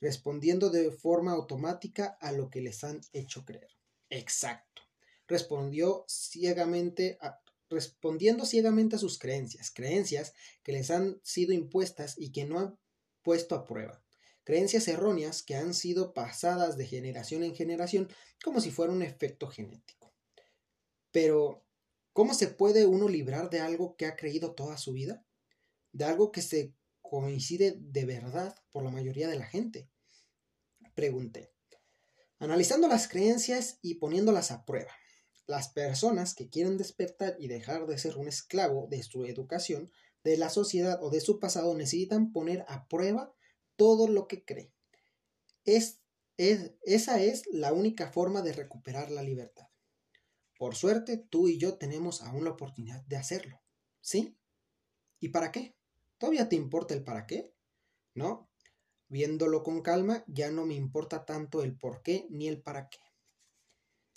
respondiendo 0.00 0.70
de 0.70 0.90
forma 0.90 1.32
automática 1.32 2.18
a 2.20 2.32
lo 2.32 2.50
que 2.50 2.60
les 2.60 2.84
han 2.84 3.00
hecho 3.12 3.44
creer. 3.44 3.70
Exacto. 4.10 4.82
Respondió 5.26 6.04
ciegamente 6.08 7.16
a, 7.20 7.40
respondiendo 7.70 8.44
ciegamente 8.44 8.96
a 8.96 8.98
sus 8.98 9.18
creencias, 9.18 9.70
creencias 9.70 10.34
que 10.62 10.72
les 10.72 10.90
han 10.90 11.20
sido 11.22 11.52
impuestas 11.52 12.18
y 12.18 12.30
que 12.30 12.44
no 12.44 12.58
han 12.58 12.78
puesto 13.22 13.54
a 13.54 13.64
prueba, 13.64 14.01
creencias 14.44 14.88
erróneas 14.88 15.42
que 15.42 15.56
han 15.56 15.74
sido 15.74 16.12
pasadas 16.14 16.76
de 16.76 16.86
generación 16.86 17.42
en 17.44 17.54
generación 17.54 18.08
como 18.44 18.60
si 18.60 18.70
fuera 18.70 18.92
un 18.92 19.02
efecto 19.02 19.48
genético. 19.48 20.12
Pero 21.10 21.62
¿Cómo 22.12 22.34
se 22.34 22.48
puede 22.48 22.84
uno 22.84 23.08
librar 23.08 23.48
de 23.48 23.60
algo 23.60 23.96
que 23.96 24.04
ha 24.04 24.16
creído 24.16 24.52
toda 24.54 24.76
su 24.76 24.92
vida? 24.92 25.24
De 25.92 26.04
algo 26.04 26.30
que 26.30 26.42
se 26.42 26.74
coincide 27.00 27.74
de 27.78 28.04
verdad 28.04 28.54
por 28.70 28.84
la 28.84 28.90
mayoría 28.90 29.28
de 29.28 29.38
la 29.38 29.46
gente. 29.46 29.88
Pregunté. 30.94 31.54
Analizando 32.38 32.86
las 32.86 33.08
creencias 33.08 33.78
y 33.80 33.94
poniéndolas 33.94 34.50
a 34.50 34.66
prueba. 34.66 34.92
Las 35.46 35.68
personas 35.68 36.34
que 36.34 36.50
quieren 36.50 36.76
despertar 36.76 37.34
y 37.38 37.48
dejar 37.48 37.86
de 37.86 37.96
ser 37.96 38.18
un 38.18 38.28
esclavo 38.28 38.88
de 38.88 39.02
su 39.02 39.24
educación, 39.24 39.90
de 40.22 40.36
la 40.36 40.50
sociedad 40.50 41.02
o 41.02 41.08
de 41.08 41.20
su 41.20 41.38
pasado 41.38 41.74
necesitan 41.74 42.30
poner 42.30 42.64
a 42.68 42.88
prueba 42.88 43.34
todo 43.76 44.08
lo 44.08 44.28
que 44.28 44.44
cree. 44.44 44.72
Es, 45.64 46.00
es, 46.36 46.72
esa 46.82 47.20
es 47.22 47.46
la 47.52 47.72
única 47.72 48.10
forma 48.10 48.42
de 48.42 48.52
recuperar 48.52 49.10
la 49.10 49.22
libertad. 49.22 49.68
Por 50.58 50.76
suerte, 50.76 51.16
tú 51.18 51.48
y 51.48 51.58
yo 51.58 51.76
tenemos 51.76 52.22
aún 52.22 52.44
la 52.44 52.50
oportunidad 52.50 53.02
de 53.06 53.16
hacerlo. 53.16 53.60
¿Sí? 54.00 54.36
¿Y 55.18 55.30
para 55.30 55.50
qué? 55.50 55.74
¿Todavía 56.18 56.48
te 56.48 56.56
importa 56.56 56.94
el 56.94 57.02
para 57.02 57.26
qué? 57.26 57.52
No. 58.14 58.48
Viéndolo 59.08 59.62
con 59.62 59.82
calma, 59.82 60.24
ya 60.26 60.50
no 60.50 60.64
me 60.64 60.74
importa 60.74 61.24
tanto 61.24 61.62
el 61.62 61.76
por 61.76 62.02
qué 62.02 62.26
ni 62.30 62.48
el 62.48 62.62
para 62.62 62.88
qué. 62.88 62.98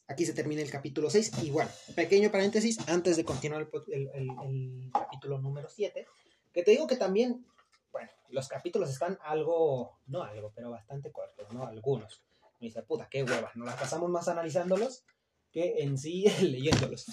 aquí 0.08 0.26
se 0.26 0.34
termina 0.34 0.62
el 0.62 0.70
capítulo 0.70 1.10
6. 1.10 1.44
Y 1.44 1.50
bueno, 1.50 1.72
pequeño 1.96 2.32
paréntesis 2.32 2.78
antes 2.88 3.18
de 3.18 3.26
continuar 3.26 3.68
el, 3.88 4.10
el 4.14 4.92
capítulo 4.94 5.40
número 5.40 5.68
7, 5.68 6.06
que 6.54 6.64
te 6.64 6.72
digo 6.72 6.88
que 6.88 6.96
también, 6.96 7.46
bueno, 7.96 8.12
los 8.28 8.50
capítulos 8.50 8.90
están 8.90 9.18
algo, 9.22 10.02
no 10.08 10.22
algo, 10.22 10.52
pero 10.54 10.70
bastante 10.70 11.14
cortos, 11.14 11.48
¿no? 11.54 11.66
Algunos. 11.66 12.26
Me 12.60 12.68
dice, 12.68 12.84
puta, 12.84 13.08
qué 13.10 13.24
hueva, 13.24 13.54
nos 13.56 13.66
la 13.66 13.78
pasamos 13.78 14.10
más 14.10 14.28
analizándolos 14.28 15.06
que 15.50 15.76
en 15.78 15.98
sí 15.98 16.26
leyéndolos. 16.42 17.06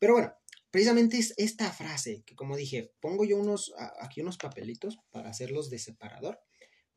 Pero 0.00 0.14
bueno, 0.14 0.34
precisamente 0.72 1.18
es 1.18 1.34
esta 1.36 1.70
frase 1.70 2.24
que 2.26 2.34
como 2.34 2.56
dije, 2.56 2.92
pongo 2.98 3.24
yo 3.24 3.38
unos, 3.38 3.72
aquí 4.00 4.22
unos 4.22 4.36
papelitos 4.36 4.98
para 5.12 5.30
hacerlos 5.30 5.70
de 5.70 5.78
separador, 5.78 6.40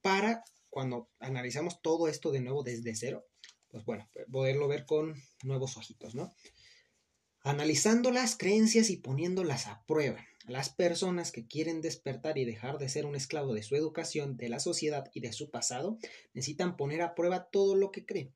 para 0.01 0.44
cuando 0.72 1.12
analizamos 1.20 1.84
todo 1.84 2.08
esto 2.08 2.32
de 2.32 2.41
nuevo 2.41 2.63
desde 2.63 2.96
cero, 2.96 3.27
pues 3.67 3.86
bueno, 3.86 4.10
poderlo 4.32 4.67
ver 4.67 4.88
con 4.88 5.13
nuevos 5.44 5.77
ojitos, 5.77 6.15
¿no? 6.15 6.34
Analizando 7.41 8.10
las 8.10 8.36
creencias 8.36 8.89
y 8.89 8.98
poniéndolas 8.98 9.67
a 9.67 9.86
prueba. 9.86 10.25
Las 10.48 10.70
personas 10.70 11.34
que 11.34 11.46
quieren 11.46 11.82
despertar 11.82 12.38
y 12.38 12.46
dejar 12.46 12.77
de 12.77 12.88
ser 12.88 13.06
un 13.06 13.18
esclavo 13.18 13.54
de 13.54 13.63
su 13.63 13.75
educación, 13.75 14.38
de 14.38 14.48
la 14.48 14.62
sociedad 14.62 15.12
y 15.13 15.20
de 15.20 15.34
su 15.34 15.50
pasado, 15.50 15.98
necesitan 16.34 16.77
poner 16.77 17.01
a 17.01 17.16
prueba 17.16 17.50
todo 17.51 17.75
lo 17.75 17.92
que 17.92 18.06
creen. 18.06 18.34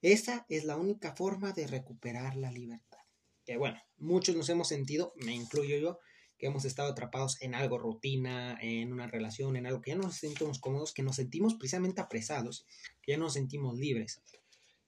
Esa 0.00 0.46
es 0.48 0.64
la 0.64 0.78
única 0.78 1.14
forma 1.14 1.52
de 1.52 1.66
recuperar 1.66 2.34
la 2.36 2.50
libertad. 2.50 3.00
Que 3.44 3.58
bueno, 3.58 3.78
muchos 3.98 4.34
nos 4.36 4.48
hemos 4.48 4.68
sentido, 4.68 5.12
me 5.16 5.34
incluyo 5.34 5.76
yo, 5.76 5.98
que 6.38 6.46
hemos 6.46 6.64
estado 6.64 6.90
atrapados 6.90 7.36
en 7.42 7.54
algo 7.54 7.76
rutina, 7.76 8.56
en 8.62 8.90
una 8.90 9.06
relación, 9.06 9.56
en 9.56 9.66
algo 9.66 9.82
que 9.82 9.90
ya 9.90 9.96
no 9.96 10.04
nos 10.04 10.16
sentimos 10.16 10.58
cómodos, 10.58 10.94
que 10.94 11.02
nos 11.02 11.16
sentimos 11.16 11.56
precisamente 11.56 12.00
apresados, 12.00 12.64
que 13.02 13.12
ya 13.12 13.18
no 13.18 13.24
nos 13.24 13.34
sentimos 13.34 13.76
libres. 13.76 14.22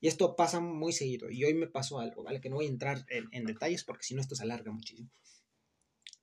Y 0.01 0.09
esto 0.09 0.37
pasa 0.37 0.61
muy 0.61 0.95
seguido. 0.95 1.31
Y 1.31 1.45
hoy 1.45 1.53
me 1.53 1.67
pasó 1.67 1.99
algo, 1.99 2.23
¿vale? 2.23 2.41
Que 2.41 2.49
no 2.49 2.57
voy 2.57 2.65
a 2.65 2.71
entrar 2.71 3.05
en, 3.11 3.27
en 3.33 3.45
detalles 3.45 3.85
porque 3.85 4.05
si 4.05 4.15
no 4.15 4.23
esto 4.23 4.35
se 4.35 4.43
alarga 4.43 4.73
muchísimo 4.73 5.11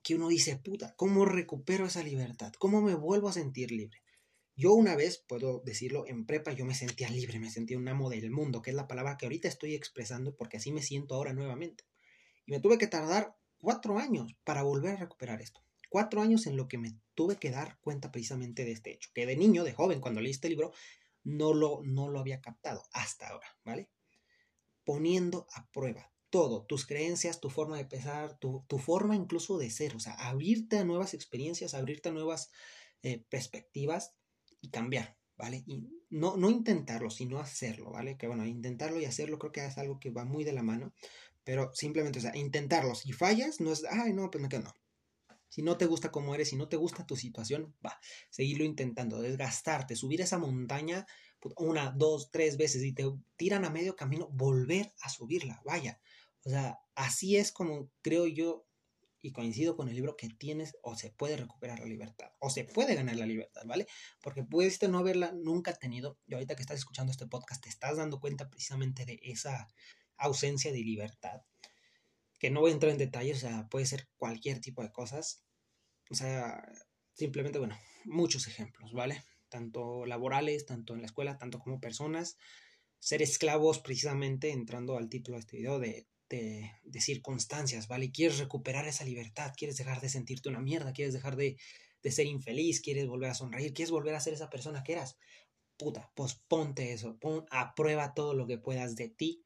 que 0.03 0.15
uno 0.15 0.27
dice, 0.27 0.57
puta, 0.57 0.93
¿cómo 0.98 1.25
recupero 1.25 1.86
esa 1.86 2.03
libertad? 2.03 2.51
¿Cómo 2.60 2.81
me 2.81 2.93
vuelvo 2.93 3.29
a 3.29 3.33
sentir 3.33 3.72
libre? 3.72 4.03
Yo 4.55 4.74
una 4.74 4.95
vez, 4.95 5.24
puedo 5.27 5.62
decirlo, 5.65 6.05
en 6.05 6.25
prepa 6.25 6.51
yo 6.51 6.65
me 6.65 6.75
sentía 6.75 7.10
libre, 7.10 7.39
me 7.39 7.50
sentía 7.50 7.77
un 7.77 7.88
amo 7.88 8.10
del 8.10 8.29
mundo, 8.29 8.62
que 8.62 8.69
es 8.69 8.75
la 8.75 8.88
palabra 8.88 9.17
que 9.17 9.25
ahorita 9.25 9.48
estoy 9.48 9.74
expresando 9.74 10.36
porque 10.36 10.57
así 10.57 10.72
me 10.72 10.83
siento 10.83 11.15
ahora 11.15 11.33
nuevamente. 11.33 11.86
Y 12.45 12.51
me 12.51 12.60
tuve 12.60 12.77
que 12.77 12.88
tardar 12.88 13.36
cuatro 13.57 13.98
años 13.98 14.36
para 14.43 14.62
volver 14.62 14.95
a 14.95 15.00
recuperar 15.00 15.41
esto. 15.41 15.63
Cuatro 15.89 16.22
años 16.22 16.45
en 16.48 16.57
lo 16.57 16.67
que 16.67 16.77
me 16.77 17.00
tuve 17.15 17.38
que 17.38 17.50
dar 17.50 17.79
cuenta 17.79 18.12
precisamente 18.12 18.65
de 18.65 18.74
este 18.74 18.91
hecho, 18.91 19.10
que 19.13 19.25
de 19.25 19.38
niño, 19.38 19.63
de 19.63 19.74
joven, 19.74 20.01
cuando 20.01 20.22
leí 20.22 20.31
este 20.31 20.50
libro, 20.50 20.74
no 21.24 21.53
lo, 21.53 21.81
no 21.83 22.10
lo 22.10 22.19
había 22.19 22.41
captado 22.41 22.83
hasta 22.91 23.29
ahora, 23.29 23.48
¿vale? 23.63 23.89
Poniendo 24.83 25.48
a 25.53 25.67
prueba 25.72 26.12
todo, 26.34 26.63
tus 26.63 26.88
creencias, 26.88 27.40
tu 27.40 27.52
forma 27.52 27.78
de 27.78 27.86
pensar, 27.86 28.40
tu, 28.40 28.66
forma 28.80 29.16
incluso 29.16 29.60
de 29.60 29.70
ser, 29.70 29.96
o 29.96 30.00
sea, 30.00 30.13
abrirte 30.13 30.80
a 30.80 30.84
nuevas 30.84 31.13
experiencias, 31.13 31.75
abrirte 31.75 32.10
a 32.10 32.12
nuevas 32.12 32.50
eh, 33.04 33.24
perspectivas 33.30 34.16
y 34.60 34.72
cambiar, 34.72 35.16
¿vale? 35.38 35.63
Y 35.68 35.88
no, 36.10 36.36
no 36.36 36.50
intentarlo, 36.50 37.12
sino 37.12 37.38
hacerlo, 37.38 37.92
¿vale? 37.92 38.18
Que 38.18 38.25
bueno, 38.25 38.48
intentarlo 38.48 39.00
y 39.00 39.06
hacerlo 39.06 39.38
creo 39.38 39.52
que 39.52 39.63
es 39.63 39.78
algo 39.78 40.00
que 40.00 40.10
va 40.10 40.25
muy 40.25 40.44
de 40.44 40.54
la 40.54 40.63
mano, 40.63 40.92
pero 41.44 41.72
simplemente, 41.75 42.18
o 42.18 42.24
sea, 42.24 42.36
intentarlo, 42.36 42.96
si 42.96 43.12
fallas, 43.13 43.62
no 43.62 43.72
es, 43.72 43.86
ay, 43.88 44.13
no, 44.13 44.32
pues 44.32 44.42
me 44.42 44.50
quedo, 44.50 44.63
no. 44.63 44.74
Si 45.50 45.62
no 45.62 45.78
te 45.78 45.86
gusta 45.86 46.10
cómo 46.10 46.34
eres, 46.34 46.50
si 46.50 46.56
no 46.56 46.68
te 46.68 46.78
gusta 46.78 47.06
tu 47.06 47.16
situación, 47.16 47.75
va, 47.86 48.00
seguirlo 48.32 48.63
intentando, 48.63 49.22
desgastarte, 49.22 49.96
subir 49.96 50.22
esa 50.22 50.40
montaña 50.40 51.06
una, 51.58 51.92
dos, 51.92 52.32
tres 52.32 52.58
veces 52.58 52.84
y 52.84 52.94
te 52.94 53.06
tiran 53.36 53.66
a 53.66 53.70
medio 53.70 53.96
camino, 53.96 54.30
volver 54.32 54.92
a 55.02 55.10
subirla, 55.10 55.62
vaya. 55.63 56.00
O 56.46 56.50
sea, 56.50 56.80
así 56.96 57.38
es 57.38 57.52
como 57.52 57.90
creo 58.02 58.28
yo 58.28 58.66
y 59.22 59.32
coincido 59.32 59.78
con 59.78 59.88
el 59.88 59.96
libro 59.96 60.18
que 60.18 60.28
tienes 60.28 60.76
o 60.82 60.98
se 60.98 61.10
puede 61.10 61.38
recuperar 61.38 61.80
la 61.80 61.86
libertad 61.86 62.32
o 62.40 62.50
se 62.50 62.66
puede 62.66 62.94
ganar 62.94 63.16
la 63.16 63.26
libertad, 63.26 63.62
¿vale? 63.66 63.88
Porque 64.22 64.44
puedes 64.44 64.82
no 64.84 64.98
haberla 64.98 65.32
nunca 65.32 65.74
tenido 65.74 66.20
y 66.28 66.34
ahorita 66.34 66.56
que 66.56 66.62
estás 66.62 66.78
escuchando 66.78 67.12
este 67.12 67.28
podcast 67.28 67.64
te 67.64 67.70
estás 67.70 67.98
dando 67.98 68.20
cuenta 68.20 68.50
precisamente 68.50 69.06
de 69.06 69.20
esa 69.24 69.70
ausencia 70.18 70.72
de 70.72 70.80
libertad. 70.80 71.42
Que 72.38 72.50
no 72.50 72.60
voy 72.60 72.72
a 72.72 72.74
entrar 72.74 72.92
en 72.92 72.98
detalles, 72.98 73.38
o 73.38 73.48
sea, 73.48 73.68
puede 73.70 73.86
ser 73.86 74.10
cualquier 74.18 74.60
tipo 74.60 74.84
de 74.84 74.92
cosas. 74.92 75.46
O 76.10 76.16
sea, 76.16 76.62
simplemente, 77.14 77.60
bueno, 77.60 77.78
muchos 78.04 78.48
ejemplos, 78.48 78.92
¿vale? 78.92 79.24
Tanto 79.48 80.06
laborales, 80.06 80.66
tanto 80.66 80.94
en 80.94 81.00
la 81.00 81.06
escuela, 81.06 81.38
tanto 81.38 81.60
como 81.60 81.80
personas. 81.80 82.38
Ser 83.00 83.22
esclavos, 83.22 83.80
precisamente, 83.80 84.52
entrando 84.52 84.98
al 84.98 85.08
título 85.08 85.38
de 85.38 85.40
este 85.40 85.58
video, 85.58 85.80
de 85.80 86.10
de, 86.34 87.02
circunstancias, 87.02 87.88
¿vale? 87.88 88.12
Quieres 88.12 88.40
recuperar 88.40 88.88
esa 88.88 89.06
libertad, 89.06 89.54
quieres 89.56 89.78
dejar 89.78 90.02
de 90.02 90.10
sentirte 90.10 90.50
una 90.50 90.62
mierda, 90.62 90.94
quieres 90.94 91.13
dejar 91.13 91.36
de, 91.36 91.58
ser 92.04 92.25
infeliz, 92.25 92.82
quieres 92.82 93.08
volver 93.08 93.30
a 93.30 93.36
sonreír, 93.36 93.74
quieres 93.74 93.92
volver 93.92 94.16
a 94.16 94.20
ser 94.20 94.34
esa 94.34 94.50
persona 94.50 94.84
que 94.84 94.94
eras. 94.94 95.18
Puta, 95.78 96.12
pues 96.16 96.36
ponte 96.36 96.94
eso, 96.94 97.18
pon 97.20 97.46
a 97.50 97.75
prueba 97.75 98.13
todo 98.13 98.34
lo 98.34 98.48
que 98.48 98.58
puedas 98.58 98.96
de 98.96 99.10
ti 99.10 99.44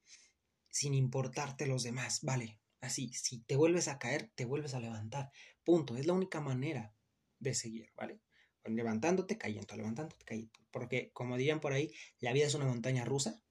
sin 0.69 0.93
importarte 0.93 1.67
los 1.67 1.83
demás, 1.83 2.21
¿vale? 2.21 2.59
Así, 2.81 3.11
si 3.13 3.39
te 3.39 3.55
vuelves 3.55 3.87
a 3.87 3.97
caer, 3.97 4.31
te 4.35 4.45
vuelves 4.45 4.73
a 4.73 4.79
levantar. 4.79 5.31
Punto, 5.63 5.97
es 5.97 6.05
la 6.05 6.13
única 6.13 6.41
manera 6.41 6.93
de 7.39 7.53
seguir, 7.53 7.91
¿vale? 7.95 8.19
Levantándote, 8.63 9.37
cayendo, 9.37 9.75
levantándote, 9.75 10.25
cayendo. 10.25 10.59
Porque, 10.71 11.11
como 11.13 11.37
dirían 11.37 11.59
por 11.59 11.73
ahí, 11.73 11.91
la 12.19 12.33
vida 12.33 12.45
es 12.45 12.53
una 12.53 12.65
montaña 12.65 13.05
rusa 13.05 13.41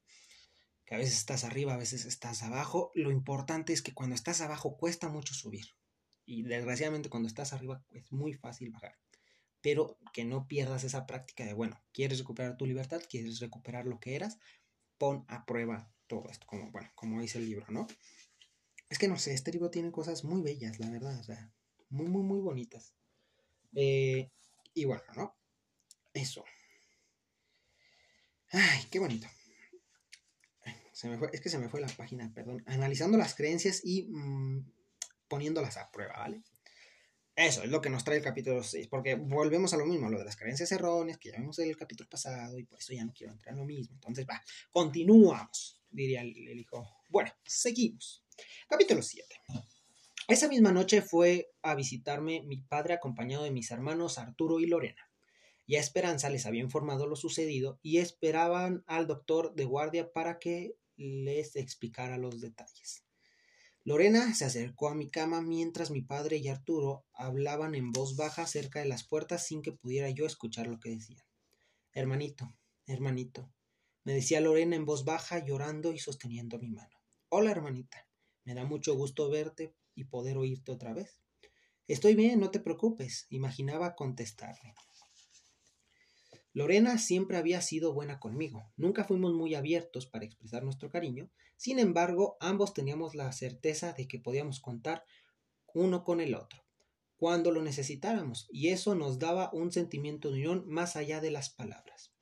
que 0.87 0.95
a 0.95 0.99
veces 0.99 1.17
estás 1.19 1.45
arriba, 1.45 1.75
a 1.75 1.79
veces 1.79 2.05
estás 2.05 2.43
abajo. 2.45 2.93
Lo 2.95 3.11
importante 3.11 3.73
es 3.73 3.83
que 3.83 3.93
cuando 3.93 4.15
estás 4.15 4.41
abajo 4.41 4.77
cuesta 4.77 5.09
mucho 5.09 5.35
subir. 5.35 5.67
Y 6.25 6.45
desgraciadamente 6.45 7.11
cuando 7.11 7.29
estás 7.29 7.53
arriba 7.53 7.85
es 7.91 8.11
muy 8.13 8.35
fácil 8.35 8.71
bajar. 8.71 8.97
Pero 9.61 9.99
que 10.13 10.25
no 10.25 10.47
pierdas 10.47 10.85
esa 10.85 11.07
práctica 11.07 11.45
de, 11.45 11.55
bueno, 11.55 11.83
quieres 11.93 12.19
recuperar 12.19 12.57
tu 12.57 12.67
libertad, 12.67 13.03
quieres 13.09 13.41
recuperar 13.41 13.85
lo 13.85 13.99
que 13.99 14.15
eras, 14.15 14.39
pon 14.97 15.25
a 15.29 15.45
prueba 15.45 15.91
todo 16.07 16.31
esto, 16.31 16.47
como, 16.47 16.71
bueno, 16.71 16.89
como 16.95 17.21
dice 17.21 17.39
el 17.39 17.47
libro, 17.47 17.67
¿no? 17.69 17.89
Es 18.89 18.99
que 18.99 19.09
no 19.09 19.19
sé, 19.19 19.35
este 19.35 19.51
libro 19.51 19.71
tiene 19.71 19.91
cosas 19.91 20.23
muy 20.23 20.41
bellas, 20.41 20.79
la 20.79 20.89
verdad, 20.89 21.19
o 21.19 21.25
sea, 21.25 21.53
muy, 21.89 22.07
muy, 22.07 22.23
muy 22.23 22.39
bonitas. 22.39 22.95
Eh, 23.75 24.31
y 24.73 24.85
bueno, 24.85 25.03
¿no? 25.17 25.37
Eso. 26.15 26.45
Ay, 28.53 28.87
qué 28.89 29.01
bonito 29.01 29.27
es 31.33 31.41
que 31.41 31.49
se 31.51 31.59
me 31.59 31.69
fue 31.69 31.81
la 31.81 31.89
página, 31.89 32.33
perdón. 32.35 32.63
Analizando 32.67 33.19
las 33.19 33.35
creencias 33.35 33.83
y 33.85 34.05
mm, 34.05 34.65
poniéndolas 35.29 35.77
a 35.77 35.91
prueba, 35.91 36.15
¿vale? 36.19 36.43
Eso 37.37 37.63
es 37.63 37.69
lo 37.69 37.83
que 37.83 37.91
nos 37.91 38.03
trae 38.03 38.17
el 38.17 38.25
capítulo 38.25 38.63
6, 38.63 38.89
porque 38.89 39.15
volvemos 39.15 39.75
a 39.75 39.77
lo 39.77 39.85
mismo, 39.85 40.09
lo 40.09 40.19
de 40.19 40.25
las 40.25 40.37
creencias 40.37 40.73
erróneas, 40.73 41.19
que 41.19 41.31
ya 41.31 41.39
vimos 41.39 41.59
en 41.59 41.69
el 41.69 41.77
capítulo 41.77 42.09
pasado, 42.09 42.59
y 42.59 42.65
por 42.65 42.79
eso 42.79 42.95
ya 42.95 43.05
no 43.05 43.13
quiero 43.13 43.35
entrar 43.35 43.53
en 43.53 43.59
lo 43.59 43.67
mismo. 43.67 43.95
Entonces, 43.95 44.27
va, 44.27 44.43
continuamos, 44.73 45.79
diría 45.91 46.23
el, 46.23 46.59
hijo. 46.59 46.89
Bueno, 47.11 47.31
seguimos. 47.45 48.25
Capítulo 48.67 49.03
7. 49.03 49.27
Esa 50.29 50.49
misma 50.49 50.73
noche 50.73 51.03
fue 51.03 51.51
a 51.61 51.75
visitarme 51.75 52.41
mi 52.43 52.57
padre 52.57 52.95
acompañado 52.95 53.45
de 53.45 53.51
mis 53.51 53.71
hermanos 53.71 54.17
Arturo 54.17 54.59
y 54.59 54.67
Lorena. 54.67 55.11
Ya 55.69 55.79
Esperanza 55.79 56.31
les 56.31 56.47
había 56.47 56.63
informado 56.63 57.07
lo 57.07 57.17
sucedido 57.17 57.79
y 57.83 57.99
esperaban 57.99 58.83
al 58.87 59.07
doctor 59.07 59.55
de 59.55 59.67
guardia 59.67 60.11
para 60.11 60.39
que 60.39 60.75
les 60.97 61.57
explicara 61.57 62.19
los 62.19 62.41
detalles. 62.41 63.05
Lorena 63.85 64.35
se 64.35 64.45
acercó 64.45 64.89
a 64.89 64.95
mi 64.95 65.09
cama 65.09 65.43
mientras 65.43 65.91
mi 65.91 66.03
padre 66.03 66.39
y 66.39 66.49
Arturo 66.49 67.07
hablaban 67.13 67.75
en 67.75 67.93
voz 67.93 68.17
baja 68.17 68.47
cerca 68.47 68.81
de 68.81 68.87
las 68.87 69.05
puertas 69.05 69.47
sin 69.47 69.63
que 69.63 69.73
pudiera 69.73 70.11
yo 70.11 70.27
escuchar 70.27 70.67
lo 70.67 70.81
que 70.81 70.91
decían. 70.91 71.25
Hermanito, 71.93 72.53
hermanito, 72.87 73.49
me 74.03 74.13
decía 74.13 74.41
Lorena 74.41 74.77
en 74.77 74.87
voz 74.87 75.05
baja, 75.05 75.45
llorando 75.45 75.93
y 75.93 75.99
sosteniendo 75.99 76.59
mi 76.59 76.71
mano. 76.71 76.97
Hola, 77.29 77.51
hermanita, 77.51 78.09
me 78.45 78.55
da 78.55 78.65
mucho 78.65 78.95
gusto 78.95 79.31
verte 79.31 79.75
y 79.95 80.05
poder 80.05 80.37
oírte 80.37 80.73
otra 80.73 80.93
vez. 80.93 81.21
Estoy 81.89 82.15
bien, 82.15 82.41
no 82.41 82.51
te 82.51 82.61
preocupes, 82.61 83.27
imaginaba 83.31 83.95
contestarle. 83.95 84.75
Lorena 86.57 86.97
siempre 86.97 87.37
había 87.37 87.61
sido 87.61 87.93
buena 87.93 88.19
conmigo, 88.19 88.73
nunca 88.79 89.05
fuimos 89.05 89.35
muy 89.35 89.55
abiertos 89.55 90.07
para 90.07 90.25
expresar 90.25 90.65
nuestro 90.65 90.89
cariño, 90.89 91.29
sin 91.59 91.79
embargo, 91.79 92.39
ambos 92.41 92.73
teníamos 92.73 93.15
la 93.15 93.31
certeza 93.33 93.93
de 93.93 94.09
que 94.09 94.19
podíamos 94.19 94.61
contar 94.61 95.05
uno 95.75 96.03
con 96.03 96.23
el 96.23 96.35
otro, 96.35 96.65
cuando 97.19 97.51
lo 97.51 97.61
necesitáramos, 97.61 98.49
y 98.51 98.69
eso 98.69 98.95
nos 98.95 99.19
daba 99.19 99.51
un 99.53 99.71
sentimiento 99.71 100.31
de 100.31 100.39
unión 100.39 100.65
más 100.67 100.97
allá 100.97 101.21
de 101.21 101.31
las 101.31 101.51
palabras. 101.51 102.15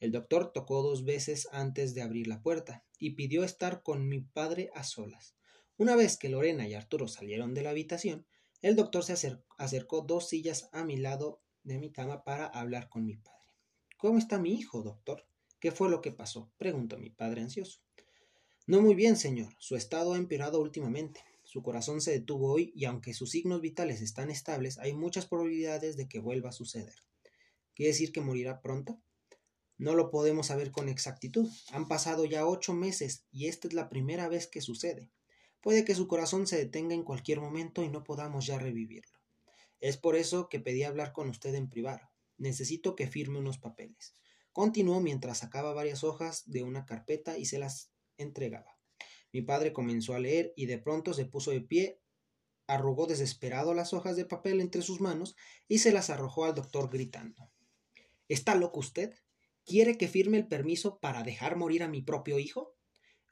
El 0.00 0.10
doctor 0.10 0.50
tocó 0.52 0.82
dos 0.82 1.04
veces 1.04 1.46
antes 1.52 1.94
de 1.94 2.02
abrir 2.02 2.26
la 2.26 2.42
puerta 2.42 2.84
y 2.98 3.12
pidió 3.12 3.44
estar 3.44 3.84
con 3.84 4.08
mi 4.08 4.20
padre 4.20 4.68
a 4.74 4.82
solas. 4.82 5.36
Una 5.76 5.94
vez 5.94 6.16
que 6.16 6.28
Lorena 6.28 6.66
y 6.66 6.74
Arturo 6.74 7.06
salieron 7.06 7.54
de 7.54 7.62
la 7.62 7.70
habitación, 7.70 8.26
el 8.62 8.74
doctor 8.74 9.04
se 9.04 9.38
acercó 9.58 10.00
dos 10.00 10.28
sillas 10.28 10.70
a 10.72 10.82
mi 10.82 10.96
lado 10.96 11.40
de 11.62 11.78
mi 11.78 11.92
cama 11.92 12.24
para 12.24 12.46
hablar 12.46 12.88
con 12.88 13.06
mi 13.06 13.14
padre. 13.14 13.35
¿Cómo 13.98 14.18
está 14.18 14.38
mi 14.38 14.52
hijo, 14.52 14.82
doctor? 14.82 15.26
¿Qué 15.58 15.72
fue 15.72 15.88
lo 15.88 16.02
que 16.02 16.12
pasó? 16.12 16.52
preguntó 16.58 16.98
mi 16.98 17.08
padre 17.08 17.40
ansioso. 17.40 17.80
No 18.66 18.82
muy 18.82 18.94
bien, 18.94 19.16
señor. 19.16 19.54
Su 19.58 19.74
estado 19.74 20.12
ha 20.12 20.18
empeorado 20.18 20.60
últimamente. 20.60 21.24
Su 21.44 21.62
corazón 21.62 22.02
se 22.02 22.10
detuvo 22.10 22.52
hoy 22.52 22.72
y 22.76 22.84
aunque 22.84 23.14
sus 23.14 23.30
signos 23.30 23.62
vitales 23.62 24.02
están 24.02 24.30
estables, 24.30 24.76
hay 24.76 24.92
muchas 24.92 25.24
probabilidades 25.24 25.96
de 25.96 26.08
que 26.08 26.18
vuelva 26.18 26.50
a 26.50 26.52
suceder. 26.52 26.94
¿Quiere 27.74 27.92
decir 27.92 28.12
que 28.12 28.20
morirá 28.20 28.60
pronto? 28.60 29.00
No 29.78 29.94
lo 29.94 30.10
podemos 30.10 30.48
saber 30.48 30.72
con 30.72 30.90
exactitud. 30.90 31.48
Han 31.70 31.88
pasado 31.88 32.26
ya 32.26 32.46
ocho 32.46 32.74
meses 32.74 33.24
y 33.32 33.46
esta 33.46 33.66
es 33.66 33.72
la 33.72 33.88
primera 33.88 34.28
vez 34.28 34.46
que 34.46 34.60
sucede. 34.60 35.10
Puede 35.62 35.86
que 35.86 35.94
su 35.94 36.06
corazón 36.06 36.46
se 36.46 36.58
detenga 36.58 36.94
en 36.94 37.02
cualquier 37.02 37.40
momento 37.40 37.82
y 37.82 37.88
no 37.88 38.04
podamos 38.04 38.44
ya 38.44 38.58
revivirlo. 38.58 39.18
Es 39.80 39.96
por 39.96 40.16
eso 40.16 40.50
que 40.50 40.60
pedí 40.60 40.82
hablar 40.82 41.14
con 41.14 41.30
usted 41.30 41.54
en 41.54 41.70
privado. 41.70 42.10
Necesito 42.38 42.94
que 42.94 43.06
firme 43.06 43.38
unos 43.38 43.58
papeles. 43.58 44.14
Continuó 44.52 45.00
mientras 45.00 45.38
sacaba 45.38 45.74
varias 45.74 46.04
hojas 46.04 46.42
de 46.46 46.62
una 46.62 46.86
carpeta 46.86 47.38
y 47.38 47.44
se 47.44 47.58
las 47.58 47.92
entregaba. 48.16 48.78
Mi 49.32 49.42
padre 49.42 49.72
comenzó 49.72 50.14
a 50.14 50.18
leer 50.18 50.52
y 50.56 50.66
de 50.66 50.78
pronto 50.78 51.12
se 51.12 51.26
puso 51.26 51.50
de 51.50 51.60
pie, 51.60 52.00
arrugó 52.66 53.06
desesperado 53.06 53.74
las 53.74 53.92
hojas 53.92 54.16
de 54.16 54.24
papel 54.24 54.60
entre 54.60 54.82
sus 54.82 55.00
manos 55.00 55.36
y 55.68 55.78
se 55.78 55.92
las 55.92 56.10
arrojó 56.10 56.44
al 56.44 56.54
doctor 56.54 56.90
gritando. 56.90 57.50
¿Está 58.28 58.54
loco 58.54 58.80
usted? 58.80 59.14
¿Quiere 59.64 59.98
que 59.98 60.08
firme 60.08 60.38
el 60.38 60.48
permiso 60.48 60.98
para 61.00 61.22
dejar 61.22 61.56
morir 61.56 61.82
a 61.82 61.88
mi 61.88 62.02
propio 62.02 62.38
hijo? 62.38 62.76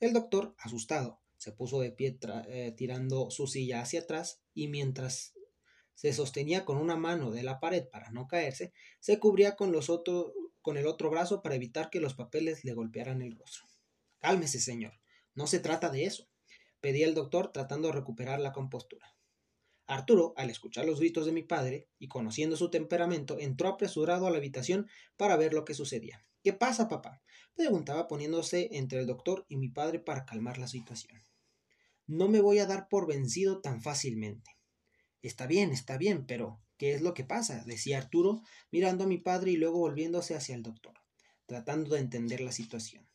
El 0.00 0.12
doctor, 0.12 0.54
asustado, 0.58 1.20
se 1.37 1.52
puso 1.52 1.80
de 1.80 1.92
pie 1.92 2.18
eh, 2.49 2.75
tirando 2.76 3.30
su 3.30 3.46
silla 3.46 3.80
hacia 3.80 4.00
atrás 4.00 4.42
y 4.52 4.68
mientras 4.68 5.34
se 5.95 6.13
sostenía 6.13 6.65
con 6.65 6.77
una 6.77 6.97
mano 6.97 7.31
de 7.31 7.43
la 7.43 7.61
pared 7.61 7.87
para 7.89 8.11
no 8.11 8.27
caerse, 8.27 8.73
se 9.01 9.19
cubría 9.19 9.57
con, 9.57 9.73
los 9.73 9.91
con 10.63 10.77
el 10.77 10.87
otro 10.87 11.11
brazo 11.11 11.43
para 11.43 11.55
evitar 11.55 11.91
que 11.91 12.01
los 12.01 12.15
papeles 12.15 12.65
le 12.65 12.75
golpearan 12.75 13.23
el 13.23 13.37
rostro. 13.37 13.67
Cálmese, 14.19 14.61
señor. 14.61 15.01
No 15.35 15.47
se 15.47 15.59
trata 15.59 15.91
de 15.91 16.05
eso, 16.05 16.29
pedía 16.81 17.07
el 17.07 17.15
doctor 17.15 17.53
tratando 17.53 17.89
de 17.89 17.95
recuperar 17.95 18.41
la 18.41 18.53
compostura. 18.53 19.15
Arturo, 19.87 20.33
al 20.37 20.49
escuchar 20.49 20.87
los 20.87 20.99
gritos 20.99 21.27
de 21.27 21.33
mi 21.33 21.43
padre 21.43 21.89
y 21.99 22.09
conociendo 22.09 22.57
su 22.57 22.71
temperamento, 22.71 23.39
entró 23.39 23.69
apresurado 23.69 24.27
a 24.27 24.31
la 24.31 24.39
habitación 24.39 24.89
para 25.17 25.37
ver 25.37 25.53
lo 25.53 25.65
que 25.65 25.75
sucedía. 25.75 26.25
¿Qué 26.43 26.53
pasa, 26.53 26.89
papá? 26.89 27.23
preguntaba 27.55 28.09
poniéndose 28.09 28.69
entre 28.73 29.01
el 29.01 29.07
doctor 29.07 29.45
y 29.49 29.57
mi 29.57 29.69
padre 29.69 30.01
para 30.01 30.25
calmar 30.25 30.59
la 30.59 30.69
situación. 30.69 31.23
No 32.07 32.29
me 32.29 32.41
voy 32.41 32.59
a 32.59 32.67
dar 32.67 32.89
por 32.89 33.07
vencido 33.07 33.61
tan 33.61 33.81
fácilmente. 33.83 34.53
Está 35.25 35.47
bien, 35.47 35.73
está 35.73 35.97
bien, 35.97 36.26
pero 36.26 36.61
¿qué 36.76 36.93
es 36.93 37.00
lo 37.00 37.14
que 37.14 37.25
pasa? 37.25 37.64
decía 37.64 37.97
Arturo, 37.97 38.43
mirando 38.71 39.04
a 39.04 39.07
mi 39.07 39.16
padre 39.16 39.52
y 39.52 39.57
luego 39.57 39.78
volviéndose 39.78 40.35
hacia 40.35 40.54
el 40.54 40.62
doctor, 40.62 41.00
tratando 41.47 41.95
de 41.95 42.02
entender 42.02 42.43
la 42.43 42.52
situación. 42.52 43.09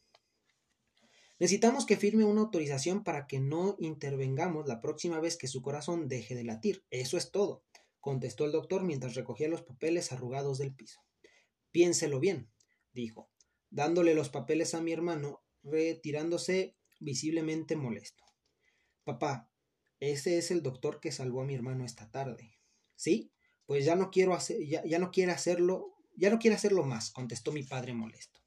Necesitamos 1.38 1.86
que 1.86 1.98
firme 1.98 2.24
una 2.24 2.42
autorización 2.42 3.04
para 3.04 3.28
que 3.28 3.39
no 3.39 3.75
intervengamos 3.78 4.68
la 4.68 4.82
próxima 4.82 5.20
vez 5.20 5.38
que 5.38 5.48
su 5.48 5.62
corazón 5.62 6.08
deje 6.08 6.34
de 6.34 6.46
latir. 6.46 6.84
Eso 6.89 7.16
es 7.16 7.30
todo, 7.30 7.63
contestó 8.00 8.44
el 8.44 8.54
doctor 8.54 8.84
mientras 8.84 9.13
recogía 9.13 9.48
los 9.48 9.62
papeles 9.62 10.12
arrugados 10.12 10.58
del 10.58 10.74
piso. 10.74 11.01
Piénselo 11.70 12.20
bien, 12.20 12.50
dijo, 12.92 13.30
dándole 13.70 14.16
los 14.16 14.30
papeles 14.30 14.74
a 14.74 14.82
mi 14.82 14.94
hermano, 14.94 15.44
retirándose 15.62 16.75
visiblemente 17.00 17.75
molesto. 17.75 18.24
Papá, 19.04 19.49
ese 20.00 20.38
es 20.38 20.51
el 20.51 20.63
doctor 20.63 21.00
que 21.00 21.12
salvó 21.12 21.41
a 21.41 21.46
mi 21.46 21.56
hermano 21.56 21.86
esta 21.86 22.10
tarde. 22.10 22.58
¿Sí? 22.96 23.32
Pues 23.65 23.86
ya 23.86 23.96
no 23.96 24.12
quiero 24.12 24.34
hacer, 24.34 24.65
ya, 24.65 24.84
ya 24.86 25.00
no 25.00 25.12
quiere 25.12 25.32
hacerlo, 25.32 25.96
ya 26.15 26.29
no 26.29 26.39
quiere 26.39 26.56
hacerlo 26.56 26.84
más, 26.84 27.12
contestó 27.12 27.51
mi 27.51 27.63
padre 27.63 27.94
molesto. 27.94 28.39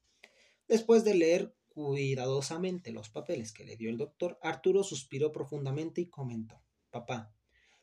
Después 0.67 1.03
de 1.03 1.15
leer 1.15 1.55
cuidadosamente 1.69 2.91
los 2.91 3.09
papeles 3.09 3.51
que 3.51 3.65
le 3.65 3.77
dio 3.77 3.89
el 3.89 3.97
doctor, 3.97 4.37
Arturo 4.41 4.83
suspiró 4.83 5.31
profundamente 5.31 6.01
y 6.01 6.07
comentó 6.07 6.61
Papá, 6.91 7.33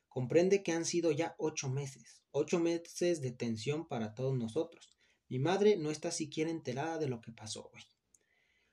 comprende 0.09 0.63
que 0.63 0.73
han 0.73 0.85
sido 0.85 1.11
ya 1.11 1.35
ocho 1.39 1.69
meses, 1.69 2.23
ocho 2.31 2.61
meses 2.61 3.21
de 3.21 3.33
tensión 3.33 3.89
para 3.89 4.15
todos 4.15 4.37
nosotros. 4.37 4.97
Mi 5.29 5.39
madre 5.39 5.77
no 5.77 5.91
está 5.91 6.13
siquiera 6.13 6.51
enterada 6.51 6.99
de 6.99 7.09
lo 7.09 7.21
que 7.21 7.33
pasó 7.33 7.71
hoy. 7.75 7.83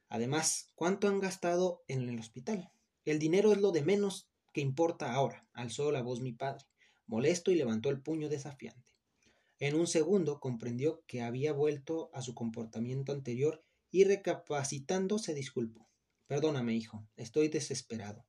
Además, 0.10 0.70
¿cuánto 0.76 1.08
han 1.08 1.20
gastado 1.20 1.84
en 1.88 2.08
el 2.08 2.20
hospital? 2.20 2.72
El 3.06 3.20
dinero 3.20 3.52
es 3.52 3.60
lo 3.60 3.72
de 3.72 3.82
menos 3.82 4.30
que 4.58 4.62
importa 4.62 5.14
ahora, 5.14 5.48
alzó 5.54 5.92
la 5.92 6.02
voz 6.02 6.20
mi 6.20 6.32
padre, 6.32 6.66
molesto 7.06 7.52
y 7.52 7.56
levantó 7.56 7.92
el 7.92 8.02
puño 8.02 8.28
desafiante. 8.28 8.92
En 9.60 9.76
un 9.76 9.86
segundo 9.86 10.40
comprendió 10.40 11.04
que 11.06 11.22
había 11.22 11.54
vuelto 11.54 12.10
a 12.12 12.24
su 12.24 12.34
comportamiento 12.34 13.12
anterior 13.12 13.64
y 13.92 14.06
recapacitando 14.06 15.20
se 15.20 15.36
disculpó. 15.36 15.88
Perdóname, 16.26 16.74
hijo, 16.74 17.08
estoy 17.18 17.50
desesperado. 17.50 18.26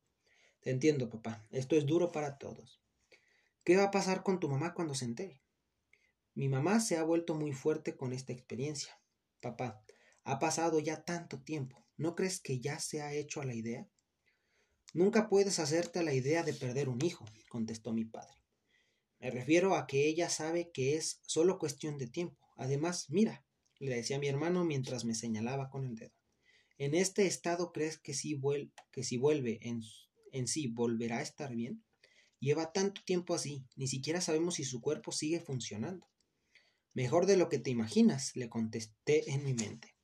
Te 0.61 0.69
entiendo, 0.69 1.09
papá, 1.09 1.47
esto 1.49 1.77
es 1.77 1.87
duro 1.87 2.12
para 2.12 2.37
todos. 2.37 2.83
¿Qué 3.64 3.79
va 3.79 3.85
a 3.85 3.91
pasar 3.91 4.23
con 4.23 4.38
tu 4.38 4.51
mamá 4.51 4.75
cuando 4.75 4.95
se 4.95 5.07
entere? 5.07 5.41
Mi 6.35 6.51
mamá 6.51 6.81
se 6.81 6.99
ha 6.99 7.05
vuelto 7.05 7.37
muy 7.37 7.55
fuerte 7.55 7.97
con 7.97 8.12
esta 8.12 8.35
experiencia. 8.35 9.01
Papá, 9.41 9.83
ha 10.25 10.38
pasado 10.38 10.79
ya 10.79 11.05
tanto 11.05 11.41
tiempo. 11.41 11.87
¿No 11.97 12.14
crees 12.14 12.38
que 12.38 12.61
ya 12.61 12.81
se 12.81 13.01
ha 13.01 13.14
hecho 13.14 13.41
a 13.41 13.47
la 13.47 13.55
idea? 13.55 13.88
Nunca 14.94 15.29
puedes 15.29 15.59
hacerte 15.59 16.03
la 16.03 16.14
idea 16.14 16.42
de 16.42 16.55
perder 16.55 16.88
un 16.88 17.05
hijo, 17.05 17.24
contestó 17.48 17.92
mi 17.92 18.05
padre. 18.05 18.38
Me 19.20 19.31
refiero 19.31 19.74
a 19.74 19.87
que 19.87 20.07
ella 20.07 20.29
sabe 20.29 20.70
que 20.70 20.96
es 20.96 21.20
solo 21.27 21.59
cuestión 21.59 21.98
de 21.98 22.07
tiempo. 22.07 22.48
Además, 22.57 23.07
mira, 23.11 23.44
le 23.79 23.96
decía 23.96 24.18
mi 24.18 24.29
hermano 24.29 24.64
mientras 24.64 25.05
me 25.05 25.14
señalaba 25.14 25.70
con 25.70 25.85
el 25.85 25.96
dedo. 25.96 26.14
¿En 26.79 26.94
este 26.94 27.27
estado 27.27 27.72
crees 27.72 27.98
que 27.98 28.14
si, 28.14 28.40
que 28.92 29.18
vuelve 29.18 29.59
en, 29.62 29.83
en 30.33 30.46
sí 30.46 30.68
volverá 30.68 31.18
a 31.18 31.22
estar 31.22 31.55
bien? 31.55 31.83
Lleva 32.40 32.72
tanto 32.72 33.03
tiempo 33.05 33.35
así, 33.35 33.64
ni 33.74 33.88
siquiera 33.88 34.20
sabemos 34.20 34.55
si 34.55 34.64
su 34.64 34.81
cuerpo 34.81 35.11
sigue 35.11 35.40
funcionando. 35.40 36.07
Mejor 36.94 37.27
de 37.27 37.37
lo 37.37 37.48
que 37.48 37.59
te 37.59 37.70
imaginas, 37.70 38.35
le 38.37 38.48
contesté 38.48 39.31
en 39.33 39.44
mi 39.44 39.55
mente. 39.55 39.94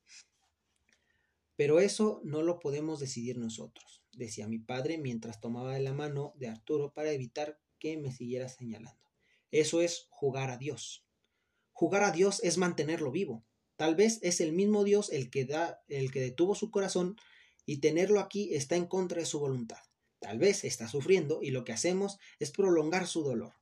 Pero 1.55 1.79
eso 1.79 2.21
no 2.25 2.41
lo 2.41 2.59
podemos 2.59 2.99
decidir 2.99 3.37
nosotros, 3.37 3.94
decía 4.15 4.47
mi 4.47 4.59
padre 4.59 4.97
mientras 4.97 5.39
tomaba 5.39 5.77
la 5.79 5.93
mano 5.93 6.33
de 6.37 6.47
Arturo 6.47 6.93
para 6.93 7.11
evitar 7.11 7.59
que 7.79 7.97
me 7.97 8.11
siguiera 8.11 8.49
señalando. 8.49 9.03
Eso 9.51 9.81
es 9.81 10.07
jugar 10.09 10.49
a 10.49 10.57
Dios. 10.57 11.05
Jugar 11.71 12.03
a 12.03 12.11
Dios 12.11 12.41
es 12.43 12.57
mantenerlo 12.57 13.11
vivo. 13.11 13.43
Tal 13.75 13.95
vez 13.95 14.19
es 14.21 14.41
el 14.41 14.53
mismo 14.53 14.83
Dios 14.83 15.11
el 15.11 15.29
que 15.29 15.45
da, 15.45 15.83
el 15.87 16.11
que 16.11 16.21
detuvo 16.21 16.55
su 16.55 16.71
corazón 16.71 17.17
y 17.65 17.77
tenerlo 17.77 18.19
aquí 18.19 18.53
está 18.53 18.75
en 18.75 18.85
contra 18.85 19.19
de 19.19 19.25
su 19.25 19.39
voluntad. 19.39 19.79
Tal 20.19 20.39
vez 20.39 20.63
está 20.63 20.87
sufriendo 20.87 21.39
y 21.41 21.51
lo 21.51 21.65
que 21.65 21.73
hacemos 21.73 22.17
es 22.39 22.51
prolongar 22.51 23.07
su 23.07 23.23
dolor. 23.23 23.53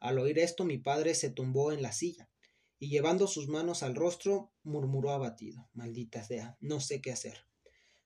Al 0.00 0.18
oír 0.18 0.38
esto 0.38 0.64
mi 0.64 0.78
padre 0.78 1.14
se 1.14 1.30
tumbó 1.30 1.72
en 1.72 1.82
la 1.82 1.92
silla 1.92 2.30
y 2.78 2.88
llevando 2.88 3.26
sus 3.26 3.48
manos 3.48 3.82
al 3.82 3.94
rostro 3.94 4.52
murmuró 4.62 5.10
abatido. 5.10 5.68
Maldita 5.74 6.24
sea, 6.24 6.56
no 6.60 6.80
sé 6.80 7.00
qué 7.00 7.12
hacer. 7.12 7.44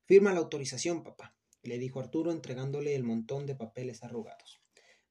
Firma 0.05 0.33
la 0.33 0.41
autorización, 0.41 1.03
papá, 1.03 1.37
le 1.63 1.79
dijo 1.79 2.01
Arturo 2.01 2.33
entregándole 2.33 2.95
el 2.95 3.05
montón 3.05 3.47
de 3.47 3.55
papeles 3.55 4.03
arrugados. 4.03 4.61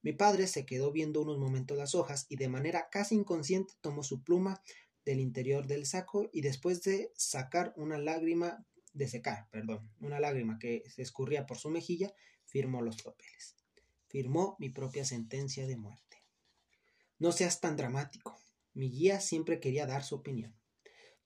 Mi 0.02 0.14
padre 0.14 0.48
se 0.48 0.66
quedó 0.66 0.92
viendo 0.92 1.22
unos 1.22 1.38
momentos 1.38 1.78
las 1.78 1.94
hojas 1.94 2.26
y 2.28 2.36
de 2.36 2.50
manera 2.50 2.90
casi 2.90 3.16
inconsciente 3.16 3.76
tomó 3.82 4.04
su 4.04 4.24
pluma 4.24 4.62
del 5.06 5.20
interior 5.20 5.68
del 5.68 5.86
saco 5.86 6.30
y 6.32 6.42
después 6.42 6.82
de 6.84 7.12
sacar 7.16 7.74
una 7.78 7.98
lágrima, 7.98 8.66
de 8.94 9.08
secar, 9.08 9.48
perdón, 9.52 9.92
una 10.00 10.20
lágrima 10.20 10.58
que 10.60 10.84
se 10.90 11.02
escurría 11.02 11.46
por 11.46 11.58
su 11.58 11.70
mejilla, 11.70 12.14
firmó 12.46 12.82
los 12.82 13.02
papeles. 13.02 13.56
Firmó 14.08 14.56
mi 14.60 14.70
propia 14.70 15.06
sentencia 15.06 15.68
de 15.68 15.78
muerte. 15.78 16.24
No 17.18 17.32
seas 17.32 17.60
tan 17.62 17.78
dramático. 17.78 18.38
Mi 18.74 18.90
guía 18.90 19.20
siempre 19.20 19.60
quería 19.60 19.86
dar 19.86 20.04
su 20.04 20.16
opinión. 20.16 20.56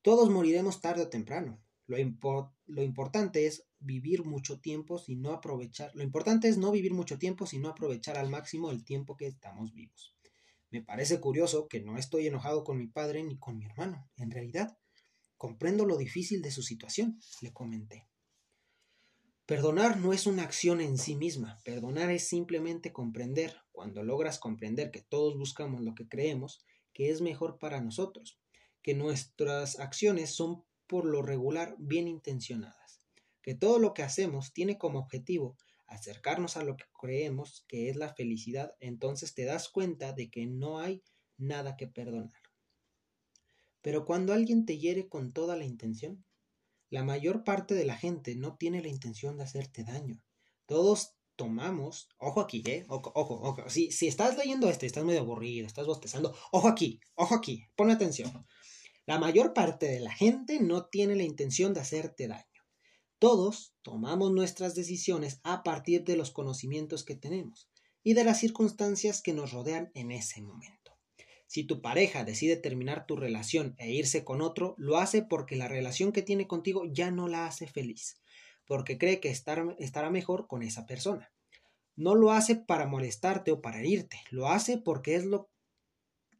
Todos 0.01 0.29
moriremos 0.29 0.81
tarde 0.81 1.03
o 1.03 1.09
temprano. 1.09 1.59
Lo, 1.87 1.97
lo, 2.65 2.81
importante 2.81 3.45
es 3.45 3.67
vivir 3.79 4.23
mucho 4.23 4.59
tiempo 4.59 4.97
si 4.97 5.15
no 5.15 5.31
aprovechar. 5.31 5.91
Lo 5.93 6.03
importante 6.03 6.47
es 6.47 6.57
no 6.57 6.71
vivir 6.71 6.93
mucho 6.93 7.19
tiempo 7.19 7.45
sino 7.45 7.69
aprovechar 7.69 8.17
al 8.17 8.29
máximo 8.29 8.71
el 8.71 8.83
tiempo 8.83 9.15
que 9.17 9.27
estamos 9.27 9.73
vivos. 9.73 10.15
Me 10.71 10.81
parece 10.81 11.19
curioso 11.19 11.67
que 11.67 11.81
no 11.81 11.97
estoy 11.97 12.27
enojado 12.27 12.63
con 12.63 12.77
mi 12.77 12.87
padre 12.87 13.23
ni 13.23 13.37
con 13.37 13.57
mi 13.57 13.65
hermano. 13.65 14.09
En 14.17 14.31
realidad, 14.31 14.77
comprendo 15.37 15.85
lo 15.85 15.97
difícil 15.97 16.41
de 16.41 16.51
su 16.51 16.63
situación, 16.63 17.19
le 17.41 17.53
comenté. 17.53 18.07
Perdonar 19.45 19.97
no 19.97 20.11
es 20.11 20.25
una 20.25 20.41
acción 20.41 20.81
en 20.81 20.97
sí 20.97 21.15
misma, 21.15 21.59
perdonar 21.63 22.09
es 22.09 22.27
simplemente 22.27 22.91
comprender, 22.91 23.55
cuando 23.71 24.01
logras 24.01 24.39
comprender 24.39 24.89
que 24.89 25.03
todos 25.03 25.37
buscamos 25.37 25.81
lo 25.81 25.93
que 25.93 26.07
creemos, 26.07 26.65
que 26.93 27.11
es 27.11 27.21
mejor 27.21 27.59
para 27.59 27.79
nosotros, 27.79 28.39
que 28.81 28.95
nuestras 28.95 29.79
acciones 29.79 30.31
son 30.31 30.63
por 30.87 31.05
lo 31.05 31.21
regular 31.21 31.75
bien 31.79 32.07
intencionadas, 32.07 32.99
que 33.41 33.55
todo 33.55 33.79
lo 33.79 33.93
que 33.93 34.03
hacemos 34.03 34.53
tiene 34.53 34.77
como 34.77 34.99
objetivo 34.99 35.57
acercarnos 35.87 36.57
a 36.57 36.63
lo 36.63 36.77
que 36.77 36.85
creemos 36.99 37.63
que 37.67 37.89
es 37.89 37.95
la 37.95 38.13
felicidad, 38.13 38.75
entonces 38.79 39.33
te 39.33 39.45
das 39.45 39.69
cuenta 39.69 40.13
de 40.13 40.29
que 40.29 40.45
no 40.45 40.79
hay 40.79 41.03
nada 41.37 41.75
que 41.75 41.87
perdonar. 41.87 42.41
Pero 43.81 44.05
cuando 44.05 44.33
alguien 44.33 44.65
te 44.65 44.79
hiere 44.79 45.07
con 45.07 45.31
toda 45.31 45.55
la 45.55 45.65
intención, 45.65 46.25
la 46.89 47.03
mayor 47.03 47.43
parte 47.43 47.75
de 47.75 47.85
la 47.85 47.95
gente 47.95 48.35
no 48.35 48.55
tiene 48.55 48.81
la 48.81 48.87
intención 48.87 49.37
de 49.37 49.43
hacerte 49.43 49.83
daño, 49.83 50.21
Todos 50.65 51.15
tomamos, 51.35 52.09
ojo 52.17 52.41
aquí, 52.41 52.63
¿eh? 52.65 52.85
Ojo, 52.87 53.11
ojo. 53.13 53.69
Si, 53.69 53.91
si 53.91 54.07
estás 54.07 54.37
leyendo 54.37 54.69
esto 54.69 54.85
y 54.85 54.87
estás 54.87 55.03
medio 55.03 55.19
aburrido, 55.19 55.67
estás 55.67 55.85
bostezando, 55.85 56.35
ojo 56.51 56.67
aquí, 56.67 56.99
ojo 57.15 57.35
aquí, 57.35 57.63
ponme 57.75 57.93
atención. 57.93 58.45
La 59.05 59.19
mayor 59.19 59.53
parte 59.53 59.87
de 59.87 59.99
la 59.99 60.11
gente 60.11 60.59
no 60.59 60.85
tiene 60.85 61.15
la 61.15 61.23
intención 61.23 61.73
de 61.73 61.81
hacerte 61.81 62.27
daño. 62.27 62.45
Todos 63.19 63.73
tomamos 63.81 64.31
nuestras 64.31 64.75
decisiones 64.75 65.39
a 65.43 65.63
partir 65.63 66.03
de 66.03 66.17
los 66.17 66.31
conocimientos 66.31 67.03
que 67.03 67.15
tenemos 67.15 67.69
y 68.03 68.13
de 68.13 68.23
las 68.23 68.39
circunstancias 68.39 69.21
que 69.21 69.33
nos 69.33 69.51
rodean 69.51 69.91
en 69.93 70.11
ese 70.11 70.41
momento. 70.41 70.97
Si 71.47 71.63
tu 71.63 71.81
pareja 71.81 72.23
decide 72.23 72.57
terminar 72.57 73.05
tu 73.05 73.15
relación 73.15 73.75
e 73.77 73.91
irse 73.91 74.23
con 74.23 74.41
otro, 74.41 74.75
lo 74.77 74.97
hace 74.97 75.21
porque 75.21 75.55
la 75.55 75.67
relación 75.67 76.11
que 76.11 76.21
tiene 76.21 76.47
contigo 76.47 76.83
ya 76.91 77.11
no 77.11 77.27
la 77.27 77.45
hace 77.45 77.67
feliz 77.67 78.19
porque 78.65 78.97
cree 78.97 79.19
que 79.19 79.29
estará 79.29 80.09
mejor 80.09 80.47
con 80.47 80.63
esa 80.63 80.85
persona. 80.85 81.31
No 81.95 82.15
lo 82.15 82.31
hace 82.31 82.55
para 82.55 82.87
molestarte 82.87 83.51
o 83.51 83.61
para 83.61 83.79
herirte, 83.79 84.19
lo 84.29 84.49
hace 84.49 84.77
porque 84.77 85.15
es 85.15 85.25
lo, 85.25 85.49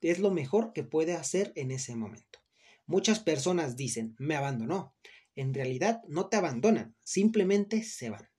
es 0.02 0.20
lo 0.20 0.32
mejor 0.32 0.74
que 0.74 0.84
puede 0.84 1.14
hacer 1.14 1.54
en 1.56 1.72
ese 1.72 1.96
momento. 1.96 2.40
Muchas 2.86 3.20
personas 3.20 3.76
dicen, 3.76 4.16
me 4.20 4.36
abandonó. 4.36 4.96
En 5.36 5.54
realidad 5.54 6.02
no 6.08 6.30
te 6.30 6.38
abandonan, 6.38 6.96
simplemente 7.04 7.84
se 7.84 8.10
van. 8.10 8.30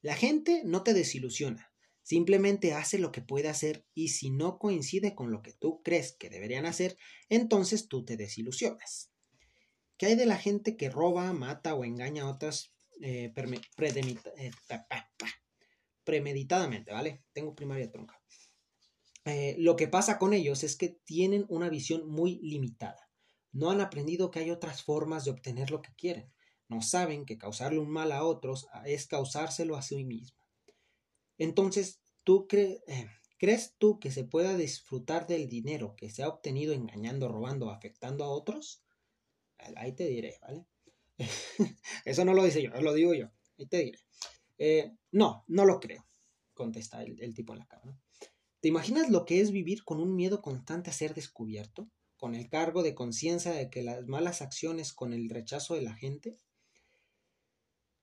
La 0.00 0.14
gente 0.16 0.62
no 0.64 0.82
te 0.82 0.92
desilusiona, 0.92 1.72
simplemente 2.02 2.74
hace 2.74 2.98
lo 2.98 3.12
que 3.12 3.22
puede 3.22 3.48
hacer 3.48 3.86
y 3.94 4.08
si 4.08 4.30
no 4.30 4.58
coincide 4.58 5.14
con 5.14 5.30
lo 5.30 5.42
que 5.42 5.52
tú 5.52 5.80
crees 5.82 6.16
que 6.18 6.28
deberían 6.28 6.66
hacer, 6.66 6.98
entonces 7.28 7.88
tú 7.88 8.04
te 8.04 8.16
desilusionas. 8.16 9.10
¿Qué 9.96 10.06
hay 10.06 10.14
de 10.16 10.26
la 10.26 10.36
gente 10.36 10.76
que 10.76 10.90
roba, 10.90 11.32
mata 11.32 11.74
o 11.74 11.84
engaña 11.84 12.24
a 12.24 12.30
otras 12.30 12.74
eh, 13.00 13.32
eh, 13.32 13.32
premeditadamente, 16.04 16.92
¿vale? 16.92 17.24
Tengo 17.32 17.54
primaria 17.54 17.90
tronca. 17.90 18.20
Eh, 19.24 19.56
lo 19.58 19.74
que 19.76 19.88
pasa 19.88 20.18
con 20.18 20.34
ellos 20.34 20.64
es 20.64 20.76
que 20.76 21.00
tienen 21.04 21.46
una 21.48 21.68
visión 21.68 22.06
muy 22.08 22.40
limitada. 22.42 23.03
No 23.54 23.70
han 23.70 23.80
aprendido 23.80 24.30
que 24.30 24.40
hay 24.40 24.50
otras 24.50 24.82
formas 24.82 25.24
de 25.24 25.30
obtener 25.30 25.70
lo 25.70 25.80
que 25.80 25.94
quieren. 25.94 26.30
No 26.68 26.82
saben 26.82 27.24
que 27.24 27.38
causarle 27.38 27.78
un 27.78 27.88
mal 27.88 28.12
a 28.12 28.24
otros 28.24 28.66
es 28.84 29.06
causárselo 29.06 29.76
a 29.76 29.82
sí 29.82 30.04
mismo. 30.04 30.44
Entonces, 31.38 32.00
¿tú 32.24 32.48
crees 32.48 33.74
tú 33.78 34.00
que 34.00 34.10
se 34.10 34.24
pueda 34.24 34.56
disfrutar 34.56 35.26
del 35.26 35.48
dinero 35.48 35.94
que 35.96 36.10
se 36.10 36.22
ha 36.22 36.28
obtenido 36.28 36.74
engañando, 36.74 37.28
robando, 37.28 37.70
afectando 37.70 38.24
a 38.24 38.28
otros? 38.28 38.82
Ahí 39.76 39.92
te 39.92 40.08
diré, 40.08 40.36
¿vale? 40.42 40.66
Eso 42.04 42.24
no 42.24 42.34
lo 42.34 42.42
dice 42.42 42.60
yo, 42.60 42.70
lo 42.80 42.92
digo 42.92 43.14
yo. 43.14 43.30
Y 43.56 43.66
te 43.66 43.78
diré. 43.78 43.98
Eh, 44.58 44.92
no, 45.12 45.44
no 45.46 45.64
lo 45.64 45.78
creo, 45.80 46.06
contesta 46.54 47.02
el, 47.02 47.34
tipo 47.34 47.52
en 47.52 47.60
la 47.60 47.66
cara. 47.66 47.96
¿Te 48.60 48.68
imaginas 48.68 49.10
lo 49.10 49.24
que 49.24 49.40
es 49.40 49.50
vivir 49.52 49.84
con 49.84 50.00
un 50.00 50.16
miedo 50.16 50.42
constante 50.42 50.90
a 50.90 50.92
ser 50.92 51.14
descubierto? 51.14 51.88
¿Con 52.16 52.34
el 52.34 52.48
cargo 52.48 52.82
de 52.82 52.94
conciencia 52.94 53.52
de 53.52 53.70
que 53.70 53.82
las 53.82 54.06
malas 54.06 54.42
acciones 54.42 54.92
con 54.92 55.12
el 55.12 55.28
rechazo 55.28 55.74
de 55.74 55.82
la 55.82 55.94
gente? 55.94 56.36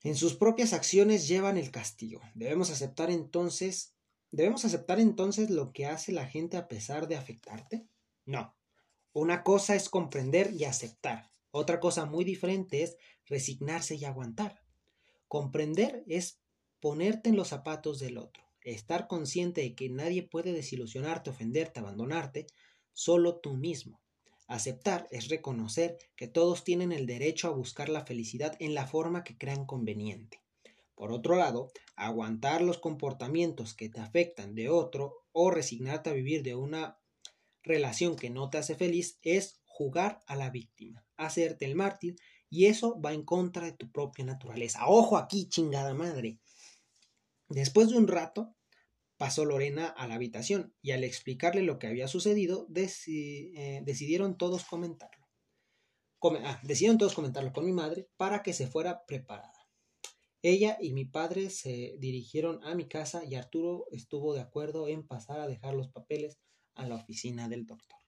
En 0.04 0.16
sus 0.16 0.36
propias 0.36 0.74
acciones 0.74 1.28
llevan 1.28 1.58
el 1.58 1.72
castigo. 1.72 2.22
Debemos 2.34 2.72
aceptar 2.72 3.12
entonces, 3.12 3.94
¿debemos 4.32 4.66
aceptar 4.66 5.00
entonces 5.00 5.50
lo 5.50 5.72
que 5.74 5.86
hace 5.86 6.12
la 6.12 6.26
gente 6.26 6.58
a 6.58 6.68
pesar 6.68 7.08
de 7.08 7.16
afectarte? 7.16 7.86
No. 8.26 8.56
Una 9.14 9.44
cosa 9.44 9.76
es 9.76 9.90
comprender 9.90 10.54
y 10.54 10.66
aceptar. 10.66 11.32
Otra 11.52 11.80
cosa 11.80 12.06
muy 12.06 12.24
diferente 12.24 12.82
es 12.82 12.98
resignarse 13.26 13.96
y 13.96 14.06
aguantar. 14.06 14.64
Comprender 15.28 16.04
es 16.08 16.40
ponerte 16.80 17.30
en 17.30 17.36
los 17.36 17.50
zapatos 17.50 18.00
del 18.00 18.18
otro, 18.18 18.44
estar 18.62 19.08
consciente 19.08 19.62
de 19.62 19.76
que 19.76 19.90
nadie 19.90 20.24
puede 20.24 20.52
desilusionarte, 20.52 21.30
ofenderte, 21.30 21.80
abandonarte, 21.80 22.48
solo 23.02 23.38
tú 23.38 23.56
mismo. 23.56 24.00
Aceptar 24.48 25.08
es 25.10 25.30
reconocer 25.30 25.98
que 26.16 26.28
todos 26.28 26.64
tienen 26.64 26.92
el 26.92 27.08
derecho 27.08 27.48
a 27.48 27.52
buscar 27.52 27.90
la 27.90 28.06
felicidad 28.06 28.56
en 28.60 28.76
la 28.76 28.86
forma 28.86 29.24
que 29.24 29.38
crean 29.38 29.66
conveniente. 29.66 30.42
Por 30.94 31.12
otro 31.12 31.36
lado, 31.36 31.72
aguantar 31.96 32.62
los 32.62 32.78
comportamientos 32.78 33.74
que 33.74 33.90
te 33.90 34.00
afectan 34.00 34.54
de 34.54 34.70
otro 34.70 35.26
o 35.32 35.50
resignarte 35.50 36.12
a 36.12 36.14
vivir 36.14 36.44
de 36.44 36.54
una 36.54 37.00
relación 37.64 38.16
que 38.16 38.30
no 38.30 38.52
te 38.52 38.60
hace 38.60 38.76
feliz 38.76 39.18
es 39.24 39.62
jugar 39.66 40.22
a 40.28 40.36
la 40.36 40.52
víctima, 40.52 41.04
hacerte 41.18 41.66
el 41.66 41.76
mártir, 41.76 42.18
y 42.52 42.66
eso 42.66 43.02
va 43.02 43.14
en 43.14 43.24
contra 43.24 43.66
de 43.66 43.72
tu 43.72 43.90
propia 43.92 44.26
naturaleza. 44.26 44.86
Ojo 44.86 45.18
aquí, 45.18 45.48
chingada 45.50 45.96
madre. 45.96 46.38
Después 47.50 47.90
de 47.90 47.98
un 47.98 48.08
rato, 48.08 48.54
pasó 49.22 49.46
Lorena 49.46 49.86
a 49.86 50.08
la 50.08 50.16
habitación 50.16 50.74
y 50.82 50.94
al 50.94 51.04
explicarle 51.04 51.62
lo 51.62 51.78
que 51.78 51.86
había 51.86 52.08
sucedido, 52.08 52.66
eh, 52.74 53.82
decidieron 53.86 54.36
todos 54.36 54.66
comentarlo. 54.66 55.28
ah, 56.44 56.60
decidieron 56.64 56.98
todos 56.98 57.14
comentarlo 57.14 57.54
con 57.54 57.64
mi 57.64 57.72
madre 57.72 58.10
para 58.18 58.42
que 58.42 58.52
se 58.52 58.66
fuera 58.66 59.06
preparada. 59.06 59.68
Ella 60.42 60.76
y 60.82 60.94
mi 60.94 61.06
padre 61.06 61.52
se 61.52 61.98
dirigieron 62.00 62.64
a 62.64 62.74
mi 62.74 62.88
casa 62.88 63.24
y 63.24 63.36
Arturo 63.36 63.86
estuvo 63.92 64.34
de 64.34 64.42
acuerdo 64.42 64.88
en 64.88 65.06
pasar 65.06 65.40
a 65.40 65.48
dejar 65.48 65.76
los 65.76 65.90
papeles 65.90 66.40
a 66.74 66.88
la 66.88 66.96
oficina 66.96 67.48
del 67.48 67.68
doctor. 67.68 68.00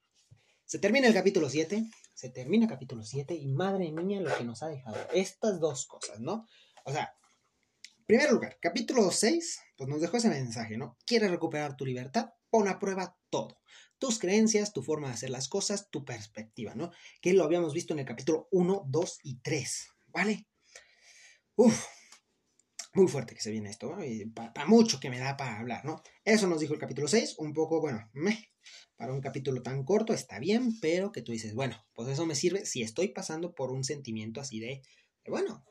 Se 0.66 0.80
termina 0.80 1.06
el 1.06 1.14
capítulo 1.14 1.48
7, 1.48 1.92
se 2.16 2.30
termina 2.32 2.64
el 2.64 2.72
capítulo 2.72 3.04
7 3.04 3.36
y 3.36 3.46
madre 3.50 3.92
mía 3.92 4.20
lo 4.20 4.36
que 4.36 4.46
nos 4.46 4.64
ha 4.64 4.68
dejado. 4.68 4.98
Estas 5.14 5.60
dos 5.60 5.86
cosas, 5.86 6.20
¿no? 6.20 6.48
O 6.86 6.92
sea, 6.92 7.14
primer 8.06 8.32
lugar, 8.32 8.58
capítulo 8.62 9.12
6, 9.12 9.60
pues 9.78 9.90
nos 9.90 10.02
dejó 10.02 10.18
ese 10.18 10.30
mensaje, 10.30 10.78
¿no? 10.78 10.98
¿Quieres 11.06 11.32
recuperar 11.32 11.76
tu 11.76 11.86
libertad? 11.86 12.30
Pon 12.50 12.68
a 12.68 12.80
prueba 12.80 13.18
todo. 13.30 13.60
Tus 13.98 14.20
creencias, 14.20 14.74
tu 14.74 14.84
forma 14.84 15.08
de 15.08 15.14
hacer 15.14 15.30
las 15.30 15.48
cosas, 15.48 15.90
tu 15.90 16.04
perspectiva, 16.04 16.76
¿no? 16.76 16.92
Que 17.22 17.34
lo 17.34 17.44
habíamos 17.44 17.74
visto 17.74 17.94
en 17.94 18.00
el 18.00 18.06
capítulo 18.06 18.48
1, 18.52 18.86
2 18.88 19.20
y 19.24 19.40
3, 19.40 19.88
¿vale? 20.08 20.48
Uf, 21.56 21.86
muy 22.94 23.08
fuerte 23.08 23.34
que 23.34 23.42
se 23.42 23.52
viene 23.52 23.70
esto, 23.70 23.96
¿no? 23.96 24.04
Y 24.04 24.26
para 24.26 24.66
mucho 24.66 25.00
que 25.00 25.10
me 25.10 25.20
da 25.20 25.38
para 25.38 25.60
hablar, 25.60 25.86
¿no? 25.86 26.02
Eso 26.26 26.48
nos 26.48 26.60
dijo 26.60 26.74
el 26.74 26.80
capítulo 26.80 27.08
6, 27.08 27.36
un 27.40 27.54
poco, 27.54 27.80
bueno, 27.82 28.10
me 28.14 28.54
para 28.96 29.14
un 29.14 29.22
capítulo 29.22 29.62
tan 29.62 29.84
corto 29.84 30.14
está 30.14 30.40
bien, 30.40 30.80
pero 30.80 31.12
que 31.12 31.22
tú 31.22 31.32
dices, 31.32 31.54
bueno, 31.54 31.76
pues 31.94 32.10
eso 32.10 32.26
me 32.26 32.36
sirve 32.36 32.66
si 32.66 32.82
estoy 32.82 33.10
pasando 33.10 33.54
por 33.54 33.72
un 33.72 33.84
sentimiento 33.84 34.40
así 34.40 34.60
de, 34.60 34.82
bueno, 35.28 35.66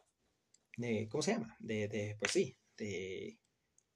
de, 0.77 1.09
¿cómo 1.09 1.23
se 1.23 1.33
llama? 1.33 1.57
De, 1.61 1.89
de 1.89 2.17
pues 2.19 2.33
sí, 2.33 2.57
de, 2.77 3.39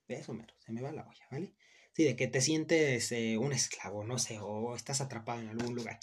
de 0.08 0.14
eso 0.14 0.34
mero, 0.34 0.54
se 0.58 0.72
me 0.72 0.82
va 0.82 0.92
la 0.92 1.06
olla, 1.06 1.26
¿vale? 1.30 1.54
Sí, 1.94 2.04
de 2.04 2.14
que 2.14 2.28
te 2.28 2.40
sientes 2.40 3.10
eh, 3.12 3.38
un 3.38 3.52
esclavo, 3.52 4.04
no 4.04 4.18
sé, 4.18 4.38
o 4.38 4.76
estás 4.76 5.00
atrapado 5.00 5.40
en 5.40 5.48
algún 5.48 5.74
lugar. 5.74 5.98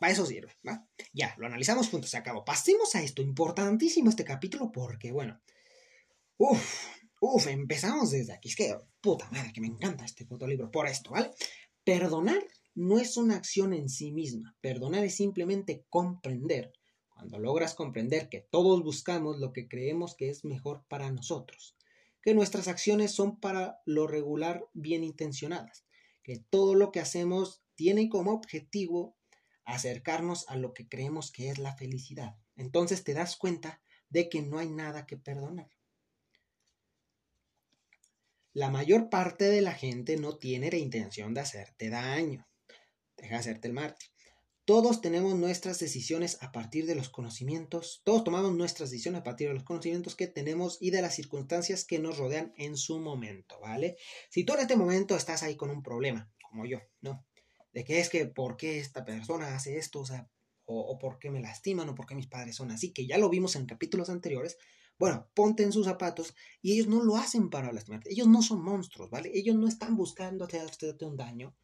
Para 0.00 0.12
eso 0.12 0.26
sirve, 0.26 0.52
¿va? 0.66 0.88
Ya, 1.12 1.34
lo 1.38 1.46
analizamos 1.46 1.88
juntos, 1.88 2.10
se 2.10 2.16
acabó. 2.16 2.44
Pasemos 2.44 2.94
a 2.94 3.02
esto, 3.02 3.22
importantísimo 3.22 4.10
este 4.10 4.24
capítulo, 4.24 4.72
porque, 4.72 5.12
bueno, 5.12 5.40
uff, 6.38 6.86
uff, 7.20 7.46
empezamos 7.46 8.10
desde 8.10 8.32
aquí. 8.32 8.48
Es 8.48 8.56
que, 8.56 8.76
puta 9.00 9.28
madre, 9.30 9.52
que 9.52 9.60
me 9.60 9.68
encanta 9.68 10.04
este 10.04 10.24
puto 10.24 10.46
libro 10.46 10.70
por 10.70 10.88
esto, 10.88 11.10
¿vale? 11.10 11.30
Perdonar 11.84 12.42
no 12.74 12.98
es 12.98 13.16
una 13.16 13.36
acción 13.36 13.72
en 13.72 13.88
sí 13.88 14.12
misma. 14.12 14.56
Perdonar 14.60 15.04
es 15.04 15.14
simplemente 15.14 15.84
comprender. 15.88 16.72
Cuando 17.16 17.38
logras 17.38 17.74
comprender 17.74 18.28
que 18.28 18.40
todos 18.40 18.82
buscamos 18.82 19.38
lo 19.38 19.54
que 19.54 19.68
creemos 19.68 20.14
que 20.14 20.28
es 20.28 20.44
mejor 20.44 20.84
para 20.86 21.10
nosotros, 21.10 21.74
que 22.20 22.34
nuestras 22.34 22.68
acciones 22.68 23.10
son 23.12 23.40
para 23.40 23.80
lo 23.86 24.06
regular 24.06 24.68
bien 24.74 25.02
intencionadas, 25.02 25.86
que 26.22 26.36
todo 26.50 26.74
lo 26.74 26.92
que 26.92 27.00
hacemos 27.00 27.62
tiene 27.74 28.10
como 28.10 28.32
objetivo 28.32 29.16
acercarnos 29.64 30.46
a 30.48 30.56
lo 30.56 30.74
que 30.74 30.88
creemos 30.88 31.32
que 31.32 31.48
es 31.48 31.58
la 31.58 31.74
felicidad. 31.74 32.36
Entonces 32.54 33.02
te 33.02 33.14
das 33.14 33.36
cuenta 33.36 33.80
de 34.10 34.28
que 34.28 34.42
no 34.42 34.58
hay 34.58 34.68
nada 34.68 35.06
que 35.06 35.16
perdonar. 35.16 35.70
La 38.52 38.68
mayor 38.68 39.08
parte 39.08 39.44
de 39.44 39.62
la 39.62 39.72
gente 39.72 40.18
no 40.18 40.36
tiene 40.36 40.70
la 40.70 40.76
intención 40.76 41.32
de 41.32 41.40
hacerte 41.40 41.88
daño. 41.88 42.46
Deja 43.16 43.36
de 43.36 43.40
hacerte 43.40 43.68
el 43.68 43.74
mártir. 43.74 44.10
Todos 44.66 45.00
tenemos 45.00 45.36
nuestras 45.36 45.78
decisiones 45.78 46.38
a 46.42 46.50
partir 46.50 46.86
de 46.86 46.96
los 46.96 47.08
conocimientos, 47.08 48.02
todos 48.02 48.24
tomamos 48.24 48.52
nuestras 48.52 48.90
decisiones 48.90 49.20
a 49.20 49.22
partir 49.22 49.46
de 49.46 49.54
los 49.54 49.62
conocimientos 49.62 50.16
que 50.16 50.26
tenemos 50.26 50.78
y 50.80 50.90
de 50.90 51.02
las 51.02 51.14
circunstancias 51.14 51.84
que 51.84 52.00
nos 52.00 52.18
rodean 52.18 52.52
en 52.56 52.76
su 52.76 52.98
momento, 52.98 53.60
¿vale? 53.60 53.96
Si 54.28 54.42
tú 54.42 54.54
en 54.54 54.60
este 54.62 54.74
momento 54.74 55.14
estás 55.14 55.44
ahí 55.44 55.54
con 55.54 55.70
un 55.70 55.84
problema, 55.84 56.32
como 56.50 56.66
yo, 56.66 56.80
¿no? 57.00 57.24
De 57.72 57.84
que 57.84 58.00
es 58.00 58.10
que, 58.10 58.26
¿por 58.26 58.56
qué 58.56 58.80
esta 58.80 59.04
persona 59.04 59.54
hace 59.54 59.78
esto? 59.78 60.02
O 60.64 60.80
o 60.80 60.98
por 60.98 61.20
qué 61.20 61.30
me 61.30 61.38
lastiman, 61.38 61.88
o 61.88 61.94
por 61.94 62.06
qué 62.06 62.16
mis 62.16 62.26
padres 62.26 62.56
son 62.56 62.72
así, 62.72 62.92
que 62.92 63.06
ya 63.06 63.18
lo 63.18 63.28
vimos 63.28 63.54
en 63.54 63.66
capítulos 63.66 64.10
anteriores, 64.10 64.58
bueno, 64.98 65.30
ponte 65.32 65.62
en 65.62 65.70
sus 65.70 65.86
zapatos 65.86 66.34
y 66.60 66.72
ellos 66.72 66.88
no 66.88 67.04
lo 67.04 67.16
hacen 67.16 67.50
para 67.50 67.70
lastimarte. 67.70 68.10
Ellos 68.10 68.26
no 68.26 68.42
son 68.42 68.64
monstruos, 68.64 69.10
¿vale? 69.10 69.30
Ellos 69.32 69.54
no 69.54 69.68
están 69.68 69.96
buscando 69.96 70.44
hacerte 70.44 71.04
un 71.04 71.16
daño. 71.16 71.54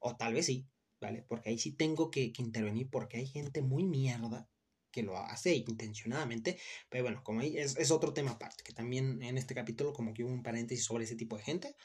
O 0.00 0.16
tal 0.16 0.34
vez 0.34 0.44
sí, 0.44 0.66
¿vale? 1.02 1.24
Porque 1.28 1.50
ahí 1.50 1.58
sí 1.58 1.72
tengo 1.72 2.10
que, 2.10 2.32
intervenir 2.38 2.88
porque 2.88 3.18
hay 3.18 3.26
gente 3.26 3.60
muy 3.60 3.84
mierda, 3.84 4.48
que 4.92 5.02
lo 5.02 5.16
hace 5.16 5.54
intencionadamente, 5.54 6.58
pero 6.88 7.04
bueno, 7.04 7.22
como 7.24 7.40
ahí 7.40 7.56
es, 7.58 7.76
es 7.76 7.90
otro 7.90 8.12
tema 8.12 8.32
aparte, 8.32 8.62
que 8.62 8.72
también 8.72 9.22
en 9.22 9.36
este 9.36 9.54
capítulo 9.54 9.92
como 9.92 10.14
que 10.14 10.22
hubo 10.22 10.32
un 10.32 10.42
paréntesis 10.42 10.84
sobre 10.84 11.04
ese 11.04 11.16
tipo 11.16 11.36
de 11.36 11.42
gente, 11.42 11.76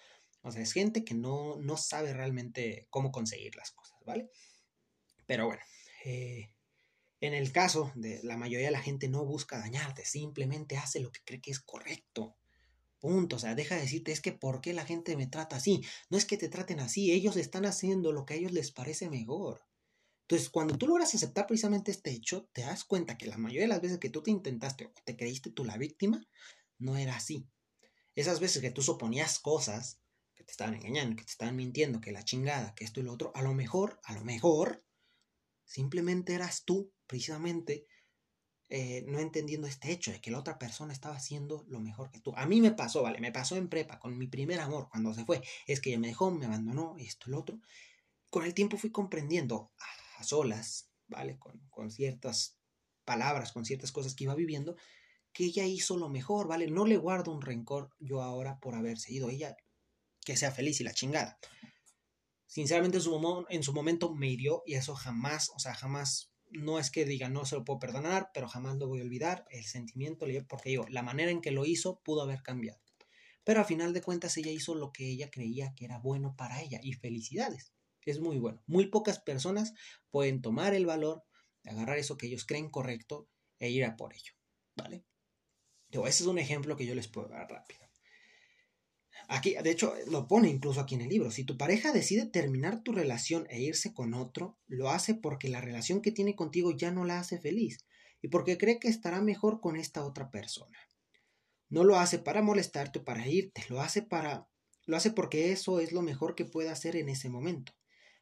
o 0.41 0.51
sea, 0.51 0.61
es 0.61 0.71
gente 0.71 1.03
que 1.03 1.15
no, 1.15 1.57
no 1.57 1.77
sabe 1.77 2.13
realmente 2.13 2.85
cómo 2.89 3.11
conseguir 3.11 3.55
las 3.55 3.71
cosas, 3.71 3.97
¿vale? 4.05 4.29
Pero 5.25 5.47
bueno, 5.47 5.61
eh, 6.05 6.51
en 7.19 7.33
el 7.33 7.51
caso 7.51 7.91
de 7.95 8.21
la 8.23 8.37
mayoría 8.37 8.67
de 8.67 8.71
la 8.71 8.81
gente 8.81 9.07
no 9.09 9.25
busca 9.25 9.57
dañarte, 9.57 10.05
simplemente 10.05 10.77
hace 10.77 10.99
lo 10.99 11.11
que 11.11 11.21
cree 11.25 11.41
que 11.41 11.51
es 11.51 11.59
correcto. 11.59 12.35
Punto, 12.99 13.35
o 13.35 13.39
sea, 13.39 13.53
deja 13.55 13.75
de 13.75 13.81
decirte, 13.81 14.11
es 14.11 14.21
que 14.21 14.31
¿por 14.31 14.59
qué 14.61 14.73
la 14.73 14.85
gente 14.85 15.15
me 15.15 15.27
trata 15.27 15.57
así? 15.57 15.81
No 16.09 16.17
es 16.17 16.25
que 16.25 16.37
te 16.37 16.49
traten 16.49 16.79
así, 16.79 17.11
ellos 17.11 17.37
están 17.37 17.65
haciendo 17.65 18.11
lo 18.11 18.25
que 18.25 18.33
a 18.33 18.37
ellos 18.37 18.51
les 18.51 18.71
parece 18.71 19.09
mejor. 19.09 19.67
Entonces, 20.21 20.49
cuando 20.49 20.77
tú 20.77 20.87
logras 20.87 21.15
aceptar 21.15 21.47
precisamente 21.47 21.91
este 21.91 22.11
hecho, 22.11 22.49
te 22.51 22.61
das 22.61 22.83
cuenta 22.83 23.17
que 23.17 23.27
la 23.27 23.37
mayoría 23.37 23.61
de 23.61 23.69
las 23.69 23.81
veces 23.81 23.99
que 23.99 24.09
tú 24.09 24.21
te 24.23 24.31
intentaste 24.31 24.85
o 24.85 24.93
te 25.05 25.15
creíste 25.15 25.51
tú 25.51 25.63
la 25.63 25.77
víctima, 25.77 26.27
no 26.79 26.97
era 26.97 27.15
así. 27.15 27.47
Esas 28.15 28.39
veces 28.39 28.61
que 28.61 28.71
tú 28.71 28.81
suponías 28.81 29.39
cosas, 29.39 30.01
que 30.35 30.43
te 30.43 30.51
estaban 30.51 30.73
engañando, 30.73 31.15
que 31.15 31.23
te 31.23 31.31
estaban 31.31 31.55
mintiendo, 31.55 32.01
que 32.01 32.11
la 32.11 32.23
chingada, 32.25 32.73
que 32.75 32.83
esto 32.83 32.99
y 32.99 33.03
lo 33.03 33.13
otro, 33.13 33.31
a 33.35 33.41
lo 33.41 33.53
mejor, 33.53 33.99
a 34.03 34.13
lo 34.13 34.25
mejor, 34.25 34.83
simplemente 35.63 36.33
eras 36.33 36.65
tú, 36.65 36.91
precisamente, 37.05 37.85
eh, 38.69 39.05
no 39.07 39.19
entendiendo 39.19 39.65
este 39.65 39.91
hecho 39.91 40.11
de 40.11 40.19
que 40.19 40.29
la 40.29 40.39
otra 40.39 40.59
persona 40.59 40.91
estaba 40.91 41.15
haciendo 41.15 41.63
lo 41.69 41.79
mejor 41.79 42.11
que 42.11 42.19
tú. 42.19 42.33
A 42.35 42.45
mí 42.45 42.59
me 42.59 42.71
pasó, 42.71 43.01
¿vale? 43.01 43.19
Me 43.19 43.31
pasó 43.31 43.55
en 43.55 43.69
prepa 43.69 43.99
con 43.99 44.17
mi 44.17 44.27
primer 44.27 44.59
amor 44.59 44.89
cuando 44.89 45.13
se 45.13 45.23
fue. 45.23 45.41
Es 45.67 45.79
que 45.79 45.91
ella 45.91 45.99
me 45.99 46.07
dejó, 46.07 46.31
me 46.31 46.45
abandonó, 46.45 46.95
esto 46.99 47.29
lo 47.29 47.39
otro. 47.39 47.59
Con 48.29 48.43
el 48.43 48.53
tiempo 48.53 48.77
fui 48.77 48.91
comprendiendo 48.91 49.71
a 50.17 50.23
solas, 50.23 50.89
¿vale? 51.07 51.39
Con, 51.39 51.59
con 51.69 51.91
ciertas 51.91 52.57
palabras, 53.05 53.53
con 53.53 53.63
ciertas 53.63 53.93
cosas 53.93 54.15
que 54.15 54.25
iba 54.25 54.35
viviendo, 54.35 54.75
que 55.31 55.45
ella 55.45 55.65
hizo 55.65 55.95
lo 55.95 56.09
mejor, 56.09 56.47
¿vale? 56.47 56.67
No 56.67 56.85
le 56.85 56.97
guardo 56.97 57.31
un 57.31 57.41
rencor 57.41 57.91
yo 57.99 58.21
ahora 58.21 58.59
por 58.59 58.75
haberse 58.75 59.13
ido. 59.13 59.29
Ella, 59.29 59.55
que 60.25 60.35
sea 60.35 60.51
feliz 60.51 60.81
y 60.81 60.83
la 60.83 60.93
chingada. 60.93 61.39
Sinceramente 62.47 62.97
en 62.97 63.03
su, 63.03 63.45
en 63.49 63.63
su 63.63 63.73
momento 63.73 64.13
me 64.13 64.27
hirió 64.27 64.61
y 64.65 64.75
eso 64.75 64.93
jamás, 64.93 65.51
o 65.55 65.59
sea, 65.59 65.73
jamás 65.73 66.31
no 66.51 66.79
es 66.79 66.91
que 66.91 67.05
diga 67.05 67.29
no 67.29 67.45
se 67.45 67.55
lo 67.55 67.65
puedo 67.65 67.79
perdonar, 67.79 68.31
pero 68.33 68.47
jamás 68.47 68.77
lo 68.77 68.87
voy 68.87 68.99
a 68.99 69.03
olvidar, 69.03 69.45
el 69.51 69.63
sentimiento, 69.63 70.25
porque 70.47 70.69
digo, 70.69 70.85
la 70.89 71.03
manera 71.03 71.31
en 71.31 71.41
que 71.41 71.51
lo 71.51 71.65
hizo 71.65 72.01
pudo 72.03 72.21
haber 72.21 72.41
cambiado. 72.43 72.79
Pero 73.43 73.61
al 73.61 73.65
final 73.65 73.93
de 73.93 74.01
cuentas 74.01 74.35
ella 74.37 74.51
hizo 74.51 74.75
lo 74.75 74.91
que 74.91 75.09
ella 75.09 75.29
creía 75.31 75.73
que 75.75 75.85
era 75.85 75.99
bueno 75.99 76.35
para 76.35 76.61
ella 76.61 76.79
y 76.81 76.93
felicidades. 76.93 77.71
Es 78.07 78.21
muy 78.21 78.39
bueno. 78.39 78.63
Muy 78.67 78.87
pocas 78.87 79.19
personas 79.19 79.73
pueden 80.11 80.41
tomar 80.41 80.73
el 80.73 80.85
valor 80.85 81.25
de 81.63 81.71
agarrar 81.71 81.97
eso 81.97 82.17
que 82.17 82.27
ellos 82.27 82.45
creen 82.45 82.69
correcto 82.69 83.29
e 83.59 83.69
ir 83.69 83.83
a 83.83 83.97
por 83.97 84.13
ello, 84.13 84.31
¿vale? 84.77 85.03
Digo, 85.89 86.07
ese 86.07 86.23
es 86.23 86.27
un 86.27 86.39
ejemplo 86.39 86.77
que 86.77 86.85
yo 86.85 86.95
les 86.95 87.09
puedo 87.09 87.27
dar 87.27 87.49
rápido. 87.49 87.86
Aquí, 89.27 89.55
de 89.61 89.71
hecho, 89.71 89.93
lo 90.09 90.27
pone 90.27 90.49
incluso 90.49 90.79
aquí 90.79 90.95
en 90.95 91.01
el 91.01 91.09
libro. 91.09 91.31
Si 91.31 91.43
tu 91.43 91.57
pareja 91.57 91.91
decide 91.91 92.25
terminar 92.25 92.81
tu 92.81 92.93
relación 92.93 93.45
e 93.49 93.61
irse 93.61 93.93
con 93.93 94.13
otro, 94.13 94.57
lo 94.67 94.89
hace 94.89 95.15
porque 95.15 95.49
la 95.49 95.59
relación 95.59 96.01
que 96.01 96.13
tiene 96.13 96.35
contigo 96.35 96.71
ya 96.71 96.91
no 96.91 97.03
la 97.03 97.19
hace 97.19 97.37
feliz 97.37 97.85
y 98.21 98.29
porque 98.29 98.57
cree 98.57 98.79
que 98.79 98.87
estará 98.87 99.21
mejor 99.21 99.59
con 99.59 99.75
esta 99.75 100.05
otra 100.05 100.31
persona. 100.31 100.77
No 101.69 101.83
lo 101.83 101.97
hace 101.97 102.19
para 102.19 102.41
molestarte 102.41 102.99
o 102.99 103.03
para 103.03 103.27
irte, 103.27 103.63
lo 103.69 103.81
hace 103.81 104.01
para 104.01 104.47
lo 104.85 104.95
hace 104.95 105.11
porque 105.11 105.51
eso 105.51 105.81
es 105.81 105.91
lo 105.91 106.01
mejor 106.01 106.33
que 106.33 106.45
puede 106.45 106.69
hacer 106.69 106.95
en 106.95 107.09
ese 107.09 107.27
momento. 107.27 107.73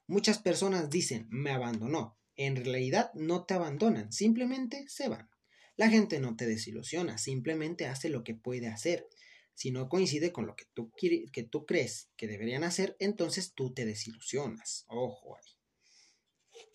Muchas 0.07 0.39
personas 0.39 0.89
dicen, 0.89 1.27
"Me 1.29 1.51
abandonó." 1.51 2.17
En 2.35 2.55
realidad 2.55 3.11
no 3.13 3.45
te 3.45 3.53
abandonan, 3.53 4.11
simplemente 4.11 4.85
se 4.87 5.07
van. 5.07 5.29
La 5.77 5.89
gente 5.89 6.19
no 6.19 6.35
te 6.35 6.47
desilusiona, 6.47 7.19
simplemente 7.19 7.85
hace 7.85 8.09
lo 8.09 8.23
que 8.23 8.33
puede 8.33 8.67
hacer. 8.67 9.07
Si 9.55 9.71
no 9.71 9.89
coincide 9.89 10.31
con 10.31 10.45
lo 10.45 10.55
que 10.55 10.65
tú, 10.73 10.91
que 10.97 11.43
tú 11.43 11.65
crees 11.65 12.09
que 12.17 12.27
deberían 12.27 12.63
hacer, 12.63 12.95
entonces 12.99 13.53
tú 13.53 13.73
te 13.73 13.85
desilusionas. 13.85 14.85
Ojo 14.87 15.37
ahí. 15.37 15.43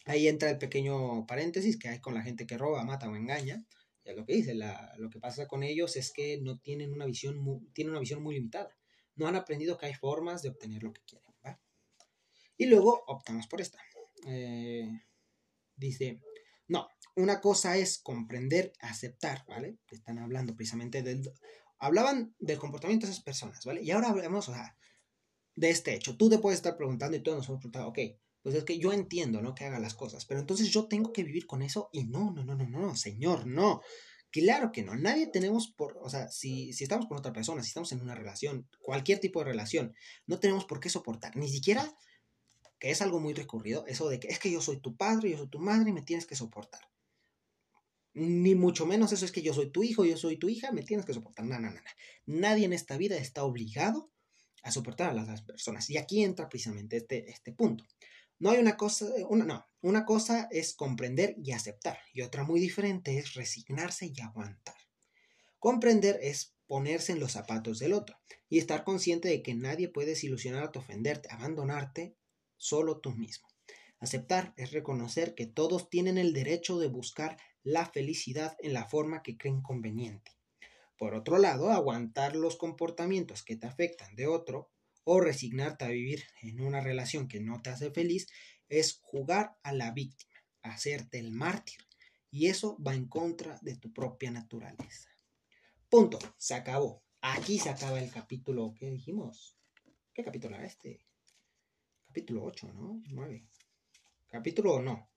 Ahí 0.07 0.29
entra 0.29 0.51
el 0.51 0.59
pequeño 0.59 1.27
paréntesis 1.27 1.79
que 1.79 1.89
hay 1.89 2.01
con 2.01 2.15
la 2.15 2.23
gente 2.23 2.47
que 2.47 2.59
roba, 2.59 2.83
mata 2.85 3.09
o 3.09 3.17
engaña. 3.17 3.65
Ya 4.05 4.15
lo 4.15 4.25
que 4.25 4.33
dice, 4.33 4.55
lo 4.55 5.11
que 5.11 5.21
pasa 5.21 5.47
con 5.47 5.63
ellos 5.63 5.97
es 5.97 6.11
que 6.11 6.41
no 6.41 6.59
tienen 6.59 6.93
una 6.93 7.05
visión 7.05 7.39
muy, 7.39 7.61
tienen 7.75 7.91
una 7.91 8.01
visión 8.01 8.23
muy 8.23 8.35
limitada. 8.35 8.75
No 9.15 9.27
han 9.27 9.37
aprendido 9.37 9.77
que 9.77 9.87
hay 9.87 9.95
formas 9.95 10.41
de 10.41 10.49
obtener 10.49 10.83
lo 10.83 10.93
que 10.93 11.03
quieren. 11.03 11.31
Y 12.57 12.67
luego 12.67 13.05
optamos 13.07 13.47
por 13.47 13.63
esta. 13.63 13.79
Eh, 14.27 14.87
dice, 15.77 16.21
no, 16.69 16.89
una 17.17 17.41
cosa 17.41 17.79
es 17.79 17.99
comprender, 17.99 18.75
aceptar, 18.81 19.47
¿vale? 19.49 19.79
Están 19.91 20.19
hablando 20.19 20.55
precisamente 20.55 21.03
del, 21.03 21.33
hablaban 21.81 22.35
del 22.39 22.59
comportamiento 22.59 23.07
de 23.07 23.13
esas 23.13 23.25
personas, 23.25 23.65
¿vale? 23.65 23.83
Y 23.83 23.91
ahora 23.91 24.11
hablamos, 24.11 24.49
o 24.49 24.53
sea, 24.53 24.77
de 25.57 25.71
este 25.71 25.95
hecho. 25.95 26.17
Tú 26.17 26.29
te 26.29 26.39
puedes 26.39 26.59
estar 26.59 26.77
preguntando 26.77 27.17
y 27.17 27.23
todos 27.23 27.39
nos 27.39 27.49
hemos 27.49 27.61
preguntado, 27.61 27.89
ok, 27.89 27.99
pues 28.43 28.55
es 28.55 28.65
que 28.65 28.79
yo 28.79 28.93
entiendo, 28.93 29.43
¿no? 29.43 29.55
Que 29.55 29.65
haga 29.65 29.81
las 29.81 29.95
cosas, 29.95 30.25
pero 30.27 30.41
entonces 30.41 30.69
yo 30.71 30.87
tengo 30.87 31.13
que 31.13 31.25
vivir 31.25 31.47
con 31.47 31.63
eso 31.63 31.89
y 31.93 32.05
no, 32.05 32.31
no, 32.31 32.45
no, 32.45 32.55
no, 32.55 32.67
no, 32.67 32.97
señor, 32.97 33.47
no. 33.47 33.81
Claro 34.31 34.71
que 34.71 34.85
no, 34.85 34.95
nadie 34.95 35.27
tenemos 35.27 35.69
por, 35.69 35.99
o 36.01 36.09
sea, 36.09 36.29
si, 36.29 36.73
si 36.73 36.85
estamos 36.85 37.07
con 37.07 37.19
otra 37.19 37.33
persona, 37.33 37.63
si 37.63 37.69
estamos 37.69 37.91
en 37.91 38.01
una 38.01 38.15
relación, 38.15 38.69
cualquier 38.81 39.19
tipo 39.19 39.41
de 39.41 39.47
relación, 39.47 39.93
no 40.27 40.39
tenemos 40.39 40.67
por 40.67 40.79
qué 40.79 40.89
soportar, 40.89 41.37
ni 41.37 41.49
siquiera, 41.49 41.93
que 42.79 42.91
es 42.91 43.03
algo 43.03 43.19
muy 43.19 43.35
recurrido, 43.35 43.85
eso 43.87 44.09
de 44.09 44.21
que 44.21 44.29
es 44.29 44.39
que 44.39 44.53
yo 44.53 44.61
soy 44.61 44.81
tu 44.81 44.97
padre, 44.97 45.31
yo 45.31 45.39
soy 45.39 45.49
tu 45.49 45.59
madre 45.59 45.91
y 45.91 45.93
me 45.93 46.03
tienes 46.03 46.27
que 46.27 46.37
soportar. 46.37 46.81
Ni 48.13 48.55
mucho 48.55 48.87
menos 48.87 49.13
eso 49.13 49.25
es 49.25 49.33
que 49.33 49.43
yo 49.43 49.55
soy 49.55 49.71
tu 49.71 49.83
hijo, 49.83 50.05
yo 50.05 50.17
soy 50.17 50.37
tu 50.37 50.49
hija, 50.49 50.73
me 50.73 50.83
tienes 50.83 51.07
que 51.07 51.15
soportar. 51.15 51.45
No, 51.45 51.59
no, 51.61 51.71
no, 51.71 51.81
Nadie 52.27 52.65
en 52.65 52.73
esta 52.73 52.97
vida 52.97 53.17
está 53.17 53.45
obligado 53.45 54.11
a 54.63 54.73
soportar 54.73 55.11
a 55.11 55.15
las 55.15 55.43
personas. 55.43 55.89
Y 55.91 55.97
aquí 55.97 56.23
entra 56.23 56.49
precisamente 56.49 56.99
este, 56.99 57.31
este 57.31 57.53
punto. 57.53 57.87
No 58.39 58.51
hay 58.51 58.59
una 58.59 58.77
cosa, 58.77 59.07
una, 59.29 59.45
no, 59.45 59.67
una 59.83 60.05
cosa 60.05 60.49
es 60.51 60.75
comprender 60.75 61.37
y 61.43 61.53
aceptar, 61.53 61.99
y 62.15 62.23
otra 62.23 62.43
muy 62.43 62.59
diferente 62.59 63.19
es 63.19 63.35
resignarse 63.35 64.11
y 64.15 64.21
aguantar. 64.23 64.77
Comprender 65.59 66.19
es 66.23 66.55
ponerse 66.67 67.13
en 67.13 67.21
los 67.21 67.33
zapatos 67.33 67.79
del 67.79 67.93
otro 67.93 68.17
y 68.49 68.59
estar 68.59 68.83
consciente 68.83 69.29
de 69.29 69.43
que 69.43 69.55
nadie 69.55 69.89
puede 69.89 70.11
desilusionarte, 70.11 70.79
ofenderte, 70.79 71.29
abandonarte, 71.31 72.17
solo 72.57 73.01
tú 73.01 73.11
mismo. 73.11 73.47
Aceptar 73.99 74.55
es 74.57 74.71
reconocer 74.71 75.35
que 75.35 75.47
todos 75.47 75.91
tienen 75.91 76.17
el 76.17 76.33
derecho 76.33 76.79
de 76.79 76.89
buscar 76.89 77.37
la 77.63 77.87
felicidad 77.87 78.57
en 78.61 78.73
la 78.73 78.87
forma 78.87 79.23
que 79.23 79.37
creen 79.37 79.63
conveniente. 79.63 80.33
Por 80.97 81.15
otro 81.15 81.39
lado, 81.39 81.71
aguantar 81.71 82.37
los 82.37 82.57
comportamientos 82.57 83.43
que 83.43 83.57
te 83.57 83.67
afectan 83.67 84.15
de 84.17 84.27
otro 84.27 84.71
o 85.05 85.21
resignarte 85.21 85.85
a 85.85 85.89
vivir 85.89 86.25
en 86.43 86.61
una 86.61 86.81
relación 86.81 87.27
que 87.27 87.41
no 87.41 87.63
te 87.63 87.71
hace 87.71 87.91
feliz 87.91 88.27
es 88.69 89.01
jugar 89.03 89.57
a 89.63 89.73
la 89.73 89.93
víctima, 89.93 90.35
hacerte 90.63 91.19
el 91.19 91.33
mártir. 91.33 91.79
Y 92.31 92.47
eso 92.47 92.77
va 92.87 92.95
en 92.95 93.09
contra 93.09 93.59
de 93.63 93.77
tu 93.77 93.93
propia 93.93 94.31
naturaleza. 94.31 95.09
Punto. 95.89 96.19
Se 96.37 96.55
acabó. 96.55 97.03
Aquí 97.21 97.59
se 97.59 97.71
acaba 97.71 98.01
el 98.01 98.11
capítulo. 98.11 98.75
¿Qué 98.79 98.91
dijimos? 98.91 99.57
¿Qué 100.15 100.23
capítulo 100.23 100.55
era 100.55 100.67
este? 100.67 101.05
Capítulo 102.07 102.45
8, 102.45 102.73
¿no? 102.73 103.03
9. 103.09 103.45
Capítulo 104.29 104.81
no. 104.81 105.11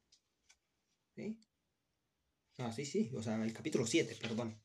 ¿Sí? 1.16 1.38
Ah, 2.60 2.72
sí, 2.72 2.86
sí, 2.86 3.12
o 3.16 3.22
sea, 3.22 3.36
el 3.44 3.54
capítulo 3.54 3.86
7, 3.86 4.16
perdón. 4.22 4.60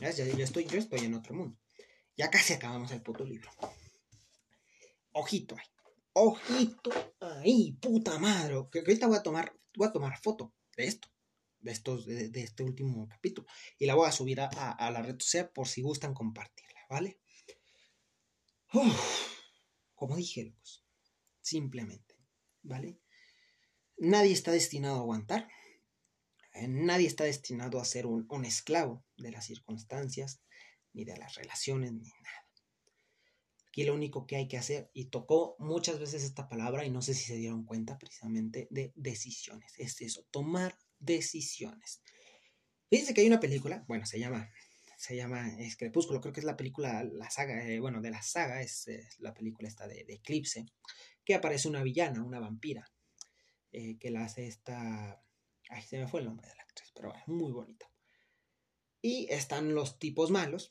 Ya, 0.00 0.08
estoy, 0.08 0.66
yo 0.66 0.78
estoy 0.78 1.00
en 1.00 1.14
otro 1.14 1.34
mundo. 1.34 1.58
Ya 2.16 2.30
casi 2.30 2.52
acabamos 2.52 2.92
el 2.92 3.02
puto 3.02 3.24
libro. 3.24 3.50
Ojito 5.12 5.56
ahí. 5.56 5.66
Ojito 6.12 6.90
ahí, 7.20 7.72
puta 7.80 8.18
madre. 8.18 8.54
Que, 8.70 8.80
ahorita 8.80 9.08
voy 9.08 9.16
a 9.16 9.22
tomar, 9.22 9.56
voy 9.76 9.88
a 9.88 9.92
tomar 9.92 10.18
foto 10.20 10.54
de 10.76 10.86
esto. 10.86 11.08
De, 11.58 11.72
estos, 11.72 12.06
de, 12.06 12.30
este 12.34 12.62
último 12.62 13.08
capítulo. 13.08 13.48
Y 13.78 13.86
la 13.86 13.94
voy 13.94 14.06
a 14.06 14.12
subir 14.12 14.40
a, 14.40 14.90
la 14.90 15.02
red 15.02 15.18
social 15.18 15.50
por 15.50 15.66
si 15.66 15.82
gustan 15.82 16.14
compartirla, 16.14 16.80
¿vale? 16.88 17.18
como 19.94 20.16
dije, 20.16 20.44
locos. 20.44 20.84
Simplemente, 21.40 22.16
¿vale? 22.62 23.00
Nadie 23.96 24.32
está 24.32 24.50
destinado 24.50 24.96
a 24.96 25.00
aguantar. 25.00 25.48
Eh, 26.54 26.68
nadie 26.68 27.08
está 27.08 27.24
destinado 27.24 27.80
a 27.80 27.84
ser 27.84 28.06
un, 28.06 28.44
esclavo 28.44 29.04
de 29.16 29.32
las 29.32 29.46
circunstancias, 29.46 30.40
ni 30.92 31.04
de 31.04 31.16
las 31.16 31.34
relaciones, 31.34 31.92
ni 31.92 32.08
nada. 32.22 32.48
Aquí 33.66 33.82
lo 33.82 33.94
único 33.94 34.24
que 34.24 34.36
hay 34.36 34.46
que 34.46 34.56
hacer, 34.56 34.88
y 34.94 35.06
tocó 35.06 35.56
muchas 35.58 35.98
veces 35.98 36.22
esta 36.22 36.48
palabra, 36.48 36.84
y 36.84 36.90
no 36.90 37.02
sé 37.02 37.12
si 37.12 37.24
se 37.24 37.36
dieron 37.36 37.64
cuenta 37.64 37.98
precisamente, 37.98 38.68
de 38.70 38.92
decisiones. 38.94 39.72
Es 39.78 40.00
eso, 40.00 40.24
tomar 40.30 40.78
decisiones. 41.00 42.00
Fíjense 42.88 43.14
que 43.14 43.22
hay 43.22 43.26
una 43.26 43.40
película, 43.40 43.84
bueno, 43.88 44.06
se 44.06 44.20
llama, 44.20 44.48
se 44.96 45.16
llama 45.16 45.48
es 45.58 45.76
Crepúsculo, 45.76 46.20
creo 46.20 46.32
que 46.32 46.38
es 46.38 46.46
la 46.46 46.56
película, 46.56 47.02
la 47.02 47.30
saga, 47.30 47.68
eh, 47.68 47.80
bueno, 47.80 48.00
de 48.00 48.10
la 48.10 48.22
saga, 48.22 48.62
es, 48.62 48.86
la 49.18 49.34
película 49.34 49.66
esta 49.66 49.88
de, 49.88 50.04
Eclipse, 50.06 50.66
que 51.24 51.34
aparece 51.34 51.66
una 51.66 51.82
villana, 51.82 52.22
una 52.22 52.38
vampira, 52.38 52.88
eh, 53.72 53.98
que 53.98 54.12
la 54.12 54.24
hace 54.24 54.46
esta 54.46 55.23
Ay, 55.70 55.82
se 55.82 55.98
me 55.98 56.08
fue 56.08 56.20
el 56.20 56.26
nombre 56.26 56.48
de 56.48 56.54
la 56.54 56.62
actriz, 56.62 56.90
pero 56.94 57.08
bueno, 57.08 57.24
muy 57.26 57.52
bonita. 57.52 57.90
Y 59.00 59.26
están 59.30 59.74
los 59.74 59.98
tipos 59.98 60.30
malos, 60.30 60.70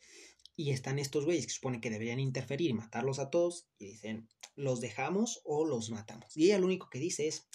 y 0.56 0.71
están 0.71 0.99
estos 0.99 1.25
güeyes 1.25 1.47
que 1.47 1.53
supone 1.53 1.82
que 1.82 1.89
deberían 1.89 2.19
interferir 2.19 2.73
matarlos 2.73 3.19
a 3.19 3.29
todos, 3.29 3.67
y 3.77 3.88
dicen, 3.88 4.29
¿los 4.56 4.82
dejamos 4.82 5.41
o 5.43 5.65
los 5.65 5.89
matamos? 5.89 6.36
Y 6.38 6.45
ella 6.45 6.60
lo 6.60 6.65
único 6.65 6.89
que 6.89 6.99
dice 6.99 7.27
es, 7.27 7.47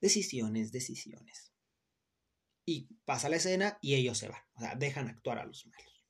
decisiones, 0.00 0.72
decisiones. 0.72 1.52
Y 2.64 2.88
pasa 3.04 3.28
la 3.28 3.36
escena 3.36 3.78
y 3.80 3.94
ellos 3.94 4.18
se 4.18 4.28
van, 4.28 4.42
o 4.54 4.60
sea, 4.60 4.74
dejan 4.74 5.08
actuar 5.08 5.38
a 5.38 5.44
los 5.44 5.66
malos. 5.66 6.04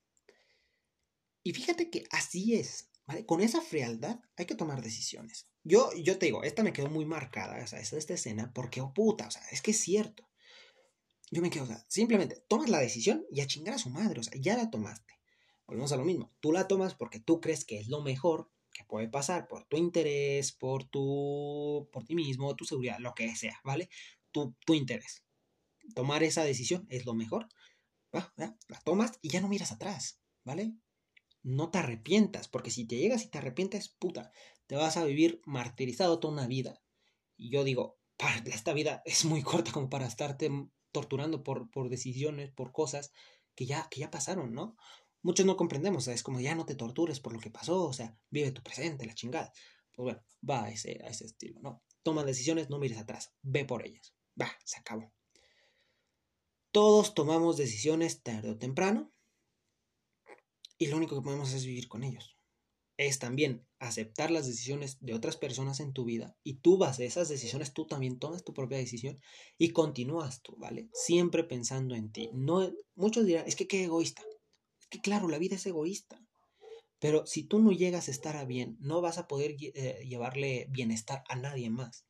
Y 1.43 1.53
fíjate 1.53 1.91
que 1.91 2.05
así 2.11 2.55
es, 2.55 2.91
¿vale? 3.07 3.25
Con 3.25 3.41
esa 3.41 3.61
frialdad 3.61 4.19
hay 4.37 4.47
que 4.47 4.55
tomar 4.55 4.83
decisiones. 4.83 5.47
Yo, 5.63 5.91
yo 5.95 6.19
te 6.19 6.27
digo, 6.27 6.43
esta 6.43 6.63
me 6.63 6.73
quedó 6.73 6.89
muy 6.89 7.05
marcada, 7.05 7.63
o 7.63 7.67
sea, 7.67 7.79
esta, 7.79 7.99
esta 7.99 8.15
escena, 8.15 8.53
porque, 8.55 8.81
oh 8.81 8.93
puta, 8.93 9.29
o 9.29 9.31
sea, 9.31 9.43
es 9.51 9.63
que 9.63 9.73
es 9.73 9.79
cierto. 9.79 10.26
Yo 11.31 11.43
me 11.43 11.51
quedo, 11.51 11.65
o 11.65 11.67
sea, 11.67 11.85
simplemente 11.89 12.43
tomas 12.49 12.69
la 12.69 12.79
decisión 12.79 13.25
y 13.31 13.41
a 13.41 13.47
chingar 13.47 13.75
a 13.75 13.79
su 13.79 13.91
madre, 13.91 14.21
o 14.21 14.23
sea, 14.23 14.41
ya 14.41 14.57
la 14.57 14.71
tomaste. 14.71 15.15
Volvemos 15.67 15.91
a 15.93 15.97
lo 15.97 16.05
mismo, 16.05 16.33
tú 16.41 16.53
la 16.53 16.69
tomas 16.69 16.95
porque 16.95 17.19
tú 17.19 17.41
crees 17.41 17.65
que 17.65 17.81
es 17.81 17.89
lo 17.89 18.01
mejor 18.01 18.51
que 18.73 18.85
puede 18.85 19.09
pasar 19.09 19.49
por 19.49 19.65
tu 19.65 19.77
interés, 19.77 20.53
por 20.53 20.85
tu, 20.85 21.89
por 21.93 22.05
ti 22.05 22.15
mismo, 22.15 22.55
tu 22.55 22.65
seguridad, 22.65 22.99
lo 23.01 23.15
que 23.15 23.35
sea, 23.35 23.59
¿vale? 23.65 23.89
Tu, 24.31 24.55
tu 24.65 24.75
interés. 24.75 25.25
Tomar 25.95 26.23
esa 26.23 26.45
decisión 26.45 26.87
es 26.91 27.07
lo 27.07 27.15
mejor. 27.15 27.49
La 28.37 28.81
tomas 28.85 29.19
y 29.23 29.31
ya 29.31 29.41
no 29.41 29.49
miras 29.49 29.73
atrás, 29.73 30.21
¿vale? 30.45 30.75
No 31.43 31.71
te 31.71 31.79
arrepientas, 31.79 32.49
porque 32.49 32.71
si 32.71 32.87
te 32.87 32.97
llegas 32.97 33.25
y 33.25 33.29
te 33.29 33.39
arrepientes, 33.39 33.89
puta, 33.89 34.31
te 34.67 34.77
vas 34.77 34.97
a 34.97 35.05
vivir 35.05 35.41
martirizado 35.45 36.19
toda 36.21 36.35
una 36.35 36.47
vida. 36.47 36.83
Y 37.37 37.51
yo 37.51 37.65
digo, 37.65 37.99
esta 38.47 38.73
vida 38.73 39.03
es 39.05 39.25
muy 39.25 39.43
corta 39.43 39.73
como 39.73 39.89
para 39.89 40.07
estarte 40.07 40.51
torturando 40.97 41.45
por, 41.45 41.71
por 41.71 41.91
decisiones, 41.91 42.51
por 42.53 42.73
cosas 42.73 43.13
que 43.55 43.67
ya, 43.67 43.87
que 43.91 44.01
ya 44.01 44.11
pasaron, 44.11 44.55
¿no? 44.55 44.79
Muchos 45.21 45.45
no 45.45 45.59
comprendemos, 45.59 46.09
o 46.09 46.11
es 46.11 46.23
como 46.23 46.41
ya 46.41 46.55
no 46.55 46.65
te 46.65 46.75
tortures 46.75 47.21
por 47.21 47.35
lo 47.35 47.39
que 47.39 47.51
pasó, 47.51 47.85
o 47.85 47.93
sea, 47.93 48.17
vive 48.31 48.51
tu 48.51 48.63
presente, 48.63 49.05
la 49.05 49.15
chingada. 49.15 49.53
Pues 49.93 50.05
bueno, 50.05 50.25
va 50.49 50.65
a 50.65 50.71
ese, 50.71 51.03
a 51.05 51.09
ese 51.09 51.27
estilo, 51.27 51.61
¿no? 51.61 51.83
Toma 52.03 52.25
decisiones, 52.25 52.71
no 52.71 52.79
mires 52.79 52.97
atrás, 52.97 53.35
ve 53.43 53.67
por 53.67 53.87
ellas. 53.87 54.15
Va, 54.41 54.51
se 54.65 54.79
acabó. 54.79 55.13
Todos 56.73 57.13
tomamos 57.13 57.59
decisiones 57.59 58.23
tarde 58.23 58.53
o 58.53 58.57
temprano 58.57 59.13
y 60.79 60.87
lo 60.87 60.97
único 60.97 61.15
que 61.15 61.23
podemos 61.23 61.53
es 61.53 61.67
vivir 61.67 61.89
con 61.89 62.05
ellos. 62.05 62.36
Es 62.97 63.19
también 63.19 63.67
aceptar 63.79 64.31
las 64.31 64.47
decisiones 64.47 64.97
de 65.01 65.15
otras 65.15 65.37
personas 65.37 65.81
en 65.81 65.93
tu 65.93 66.05
vida 66.05 66.35
y 66.43 66.55
tú 66.61 66.79
vas 66.79 66.97
de 66.97 67.07
esas 67.07 67.29
decisiones, 67.29 67.75
tú 67.75 67.87
también 67.87 68.19
tomas 68.19 68.43
tu 68.43 68.55
propia 68.55 68.79
decisión 68.79 69.21
y 69.59 69.71
continúas 69.71 70.43
tú, 70.43 70.57
¿vale? 70.57 70.89
Siempre 70.93 71.45
pensando 71.45 71.95
en 71.95 72.11
ti. 72.11 72.31
No, 72.33 72.73
muchos 72.95 73.27
dirán, 73.27 73.47
es 73.47 73.55
que 73.55 73.69
qué 73.69 73.85
egoísta 73.85 74.23
que 74.89 75.01
claro, 75.01 75.29
la 75.29 75.39
vida 75.39 75.57
es 75.57 75.67
egoísta. 75.67 76.21
Pero 76.99 77.27
si 77.27 77.45
tú 77.45 77.59
no 77.59 77.73
llegas 77.73 78.09
a 78.09 78.11
estar 78.11 78.37
a 78.37 78.45
bien, 78.45 78.77
no 78.81 79.01
vas 79.01 79.19
a 79.19 79.27
poder 79.27 79.57
eh, 79.61 80.05
llevarle 80.09 80.67
bienestar 80.71 81.23
a 81.29 81.37
nadie 81.37 81.69
más, 81.69 82.07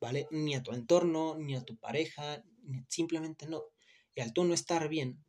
¿vale? 0.00 0.26
Ni 0.30 0.54
a 0.54 0.62
tu 0.62 0.72
entorno, 0.72 1.36
ni 1.38 1.56
a 1.56 1.64
tu 1.64 1.76
pareja, 1.76 2.42
simplemente 2.88 3.46
no. 3.46 3.64
Y 4.14 4.22
al 4.22 4.32
tú 4.32 4.44
no 4.44 4.54
estar 4.54 4.88
bien, 4.88 5.22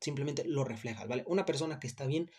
simplemente 0.00 0.44
lo 0.44 0.64
reflejas, 0.64 1.06
¿vale? 1.06 1.24
Una 1.26 1.44
persona 1.44 1.78
que 1.78 1.86
está 1.86 2.06
bien, 2.06 2.30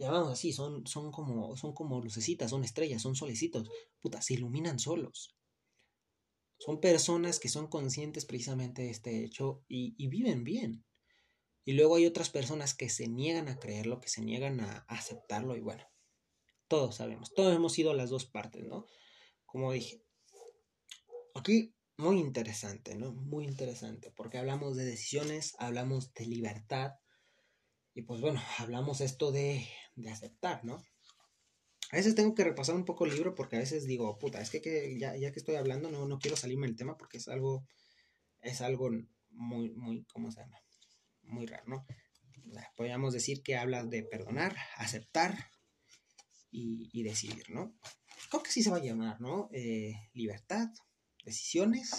llamamos 0.00 0.32
así, 0.32 0.52
son, 0.52 0.86
son, 0.86 1.12
como, 1.12 1.56
son 1.56 1.72
como 1.72 2.00
lucecitas, 2.00 2.50
son 2.50 2.64
estrellas, 2.64 3.02
son 3.02 3.14
solecitos, 3.14 3.70
puta, 4.00 4.20
se 4.20 4.34
iluminan 4.34 4.78
solos. 4.78 5.36
Son 6.58 6.80
personas 6.80 7.38
que 7.38 7.48
son 7.48 7.68
conscientes 7.68 8.24
precisamente 8.26 8.82
de 8.82 8.90
este 8.90 9.24
hecho 9.24 9.62
y 9.68 10.08
viven 10.08 10.44
bien. 10.44 10.84
Y 11.64 11.72
luego 11.72 11.96
hay 11.96 12.06
otras 12.06 12.30
personas 12.30 12.74
que 12.74 12.88
se 12.88 13.06
niegan 13.06 13.48
a 13.48 13.58
creerlo, 13.58 14.00
que 14.00 14.08
se 14.08 14.22
niegan 14.22 14.60
a 14.60 14.78
aceptarlo 14.88 15.56
y 15.56 15.60
bueno, 15.60 15.84
todos 16.68 16.96
sabemos, 16.96 17.34
todos 17.34 17.54
hemos 17.54 17.72
sido 17.72 17.94
las 17.94 18.10
dos 18.10 18.26
partes, 18.26 18.64
¿no? 18.64 18.86
Como 19.44 19.72
dije, 19.72 20.02
aquí 21.34 21.74
muy 21.96 22.18
interesante, 22.18 22.94
¿no? 22.94 23.12
Muy 23.12 23.44
interesante, 23.44 24.10
porque 24.10 24.38
hablamos 24.38 24.76
de 24.76 24.84
decisiones, 24.84 25.54
hablamos 25.58 26.14
de 26.14 26.26
libertad 26.26 26.92
y 27.94 28.02
pues 28.02 28.20
bueno, 28.20 28.40
hablamos 28.58 29.00
esto 29.00 29.32
de, 29.32 29.68
de 29.94 30.10
aceptar, 30.10 30.64
¿no? 30.64 30.82
A 31.92 31.96
veces 31.96 32.14
tengo 32.14 32.34
que 32.34 32.44
repasar 32.44 32.76
un 32.76 32.84
poco 32.84 33.04
el 33.04 33.14
libro 33.14 33.34
porque 33.34 33.56
a 33.56 33.60
veces 33.60 33.86
digo, 33.86 34.16
puta, 34.18 34.40
es 34.40 34.50
que, 34.50 34.96
ya, 34.98 35.16
ya, 35.16 35.32
que 35.32 35.40
estoy 35.40 35.56
hablando 35.56 35.90
no, 35.90 36.06
no 36.06 36.18
quiero 36.18 36.36
salirme 36.36 36.66
del 36.66 36.76
tema 36.76 36.96
porque 36.96 37.18
es 37.18 37.26
algo, 37.28 37.66
es 38.42 38.60
algo 38.60 38.90
muy, 39.30 39.70
muy, 39.72 40.04
¿cómo 40.04 40.30
se 40.30 40.40
llama? 40.40 40.56
muy 41.30 41.46
raro, 41.46 41.64
¿no? 41.66 41.86
Podríamos 42.76 43.12
decir 43.12 43.42
que 43.42 43.56
habla 43.56 43.84
de 43.84 44.02
perdonar, 44.02 44.56
aceptar 44.76 45.50
y, 46.50 47.02
decidir, 47.02 47.48
¿no? 47.50 47.74
Creo 48.28 48.42
que 48.42 48.50
sí 48.50 48.62
se 48.62 48.70
va 48.70 48.78
a 48.78 48.82
llamar, 48.82 49.20
¿no? 49.20 49.48
Eh, 49.52 49.94
libertad, 50.12 50.68
decisiones, 51.24 51.92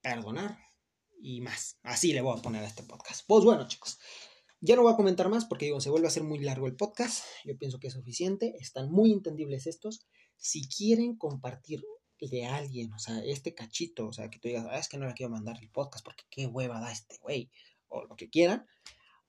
perdonar 0.00 0.58
y 1.20 1.40
más. 1.40 1.78
Así 1.82 2.12
le 2.12 2.22
voy 2.22 2.38
a 2.38 2.42
poner 2.42 2.64
a 2.64 2.68
este 2.68 2.82
podcast. 2.82 3.24
Pues 3.26 3.44
bueno, 3.44 3.68
chicos, 3.68 3.98
ya 4.60 4.76
no 4.76 4.82
voy 4.82 4.92
a 4.92 4.96
comentar 4.96 5.28
más 5.28 5.46
porque 5.46 5.66
digo, 5.66 5.80
se 5.80 5.90
vuelve 5.90 6.06
a 6.06 6.10
ser 6.10 6.22
muy 6.22 6.38
largo 6.38 6.66
el 6.66 6.76
podcast. 6.76 7.24
Yo 7.44 7.56
pienso 7.56 7.80
que 7.80 7.88
es 7.88 7.94
suficiente. 7.94 8.54
Están 8.60 8.90
muy 8.90 9.12
entendibles 9.12 9.66
estos. 9.66 10.06
Si 10.36 10.68
quieren 10.68 11.16
compartir 11.16 11.82
de 12.20 12.44
alguien, 12.44 12.92
o 12.92 12.98
sea, 12.98 13.20
este 13.24 13.54
cachito, 13.54 14.08
o 14.08 14.12
sea, 14.12 14.28
que 14.28 14.38
tú 14.38 14.48
digas, 14.48 14.66
ah, 14.68 14.78
es 14.78 14.88
que 14.88 14.98
no 14.98 15.06
le 15.06 15.14
quiero 15.14 15.32
mandar 15.32 15.56
el 15.60 15.70
podcast 15.70 16.04
porque 16.04 16.24
qué 16.28 16.46
hueva 16.46 16.80
da 16.80 16.92
este 16.92 17.16
güey 17.22 17.50
o 17.88 18.04
lo 18.04 18.16
que 18.16 18.28
quieran. 18.28 18.66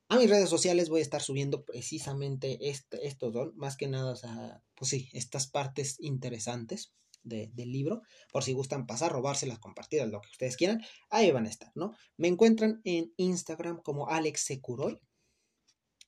A 0.09 0.17
mis 0.17 0.29
redes 0.29 0.49
sociales 0.49 0.89
voy 0.89 0.99
a 0.99 1.03
estar 1.03 1.21
subiendo 1.21 1.63
precisamente 1.63 2.69
este, 2.69 3.07
estos 3.07 3.31
dos, 3.31 3.55
más 3.55 3.77
que 3.77 3.87
nada, 3.87 4.11
o 4.11 4.15
sea, 4.17 4.61
pues 4.75 4.91
sí, 4.91 5.09
estas 5.13 5.47
partes 5.47 5.95
interesantes 6.01 6.91
del 7.23 7.71
libro, 7.71 8.01
por 8.33 8.43
si 8.43 8.51
gustan 8.51 8.87
pasar, 8.87 9.11
robárselas, 9.11 9.59
compartidas, 9.59 10.09
lo 10.09 10.19
que 10.19 10.29
ustedes 10.31 10.57
quieran, 10.57 10.81
ahí 11.09 11.31
van 11.31 11.45
a 11.45 11.49
estar, 11.49 11.71
¿no? 11.75 11.95
Me 12.17 12.27
encuentran 12.27 12.81
en 12.83 13.13
Instagram 13.15 13.81
como 13.83 14.09
Alex 14.09 14.41
Securoy 14.41 14.99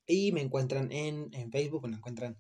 y 0.08 0.32
me 0.32 0.42
encuentran 0.42 0.92
en, 0.92 1.30
en 1.34 1.52
Facebook, 1.52 1.88
me 1.88 1.98
encuentran 1.98 2.38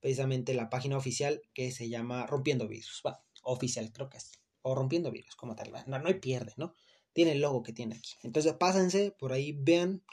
precisamente 0.00 0.54
la 0.54 0.70
página 0.70 0.96
oficial 0.96 1.42
que 1.54 1.70
se 1.72 1.88
llama 1.88 2.26
Rompiendo 2.26 2.68
Virus, 2.68 3.02
va, 3.06 3.22
oficial 3.42 3.92
creo 3.92 4.08
que 4.08 4.18
es, 4.18 4.32
o 4.62 4.74
Rompiendo 4.74 5.10
Virus, 5.10 5.36
como 5.36 5.54
tal, 5.54 5.72
no, 5.86 5.98
no 5.98 6.08
hay 6.08 6.14
pierde, 6.14 6.52
¿no? 6.56 6.74
tiene 7.16 7.32
el 7.32 7.40
logo 7.40 7.62
que 7.62 7.72
tiene 7.72 7.96
aquí. 7.96 8.12
Entonces 8.22 8.52
pásense 8.52 9.10
por 9.10 9.32
ahí, 9.32 9.52
vean, 9.58 10.04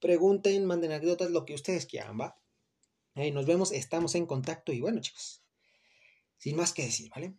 pregunten, 0.00 0.66
manden 0.66 0.90
anécdotas, 0.90 1.30
lo 1.30 1.44
que 1.44 1.54
ustedes 1.54 1.86
quieran, 1.86 2.18
¿va? 2.20 2.36
Ahí 3.14 3.30
nos 3.30 3.46
vemos, 3.46 3.70
estamos 3.70 4.16
en 4.16 4.26
contacto 4.26 4.72
y 4.72 4.80
bueno, 4.80 5.00
chicos, 5.00 5.44
sin 6.36 6.56
más 6.56 6.72
que 6.72 6.82
decir, 6.82 7.08
¿vale? 7.14 7.36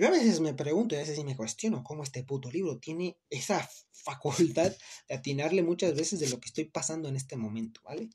Yo 0.00 0.06
a 0.06 0.12
veces 0.12 0.40
me 0.40 0.54
pregunto 0.54 0.94
y 0.94 0.96
a 0.96 1.02
veces 1.02 1.22
me 1.24 1.36
cuestiono 1.36 1.84
cómo 1.84 2.04
este 2.04 2.24
puto 2.24 2.50
libro 2.50 2.78
tiene 2.78 3.18
esa 3.28 3.68
facultad 3.92 4.72
de 5.06 5.14
atinarle 5.14 5.62
muchas 5.62 5.94
veces 5.94 6.18
de 6.20 6.30
lo 6.30 6.40
que 6.40 6.48
estoy 6.48 6.64
pasando 6.64 7.10
en 7.10 7.16
este 7.16 7.36
momento, 7.36 7.82
¿vale? 7.84 8.08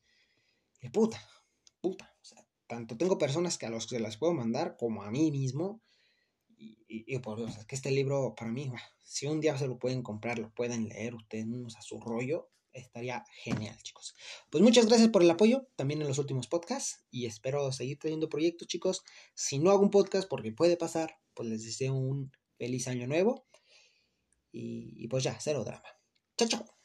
Y 0.82 0.90
puta, 0.90 1.22
puta. 1.82 2.12
O 2.20 2.26
sea, 2.26 2.44
tanto 2.66 2.98
tengo 2.98 3.20
personas 3.20 3.60
que 3.60 3.68
a 3.68 3.70
los 3.70 3.86
que 3.86 4.00
las 4.00 4.18
puedo 4.18 4.34
mandar 4.34 4.78
como 4.78 5.04
a 5.04 5.12
mí 5.12 5.30
mismo 5.30 5.84
y, 6.58 7.20
por 7.20 7.38
Dios, 7.38 7.56
es 7.56 7.66
que 7.68 7.76
este 7.76 7.92
libro 7.92 8.34
para 8.34 8.52
mí, 8.52 8.72
si 9.04 9.28
un 9.28 9.40
día 9.40 9.56
se 9.56 9.68
lo 9.68 9.78
pueden 9.78 10.02
comprar, 10.02 10.40
lo 10.40 10.52
pueden 10.56 10.90
leer 10.90 11.14
ustedes 11.14 11.46
mismos 11.46 11.76
a 11.76 11.84
su 11.84 12.00
rollo, 12.00 12.50
estaría 12.76 13.24
genial, 13.44 13.78
chicos. 13.82 14.16
Pues 14.50 14.64
muchas 14.64 14.86
gracias 14.86 15.10
por 15.10 15.24
el 15.24 15.30
apoyo 15.30 15.68
también 15.76 16.02
en 16.02 16.08
los 16.08 16.20
últimos 16.20 16.48
podcasts 16.48 17.06
y 17.10 17.26
espero 17.26 17.72
seguir 17.72 17.98
trayendo 18.00 18.30
proyectos, 18.30 18.68
chicos. 18.68 19.04
Si 19.34 19.60
no 19.60 19.72
hago 19.72 19.82
un 19.82 19.92
podcast, 19.92 20.28
porque 20.30 20.52
puede 20.52 20.78
pasar, 20.78 21.18
pues 21.34 21.50
les 21.50 21.64
deseo 21.64 21.94
un 21.94 22.32
feliz 22.58 22.88
año 22.88 23.08
nuevo 23.08 23.48
y, 24.52 24.94
y 24.98 25.08
pues 25.08 25.24
ya, 25.24 25.38
cero 25.40 25.64
drama. 25.64 25.88
Chao, 26.38 26.48
chao. 26.48 26.85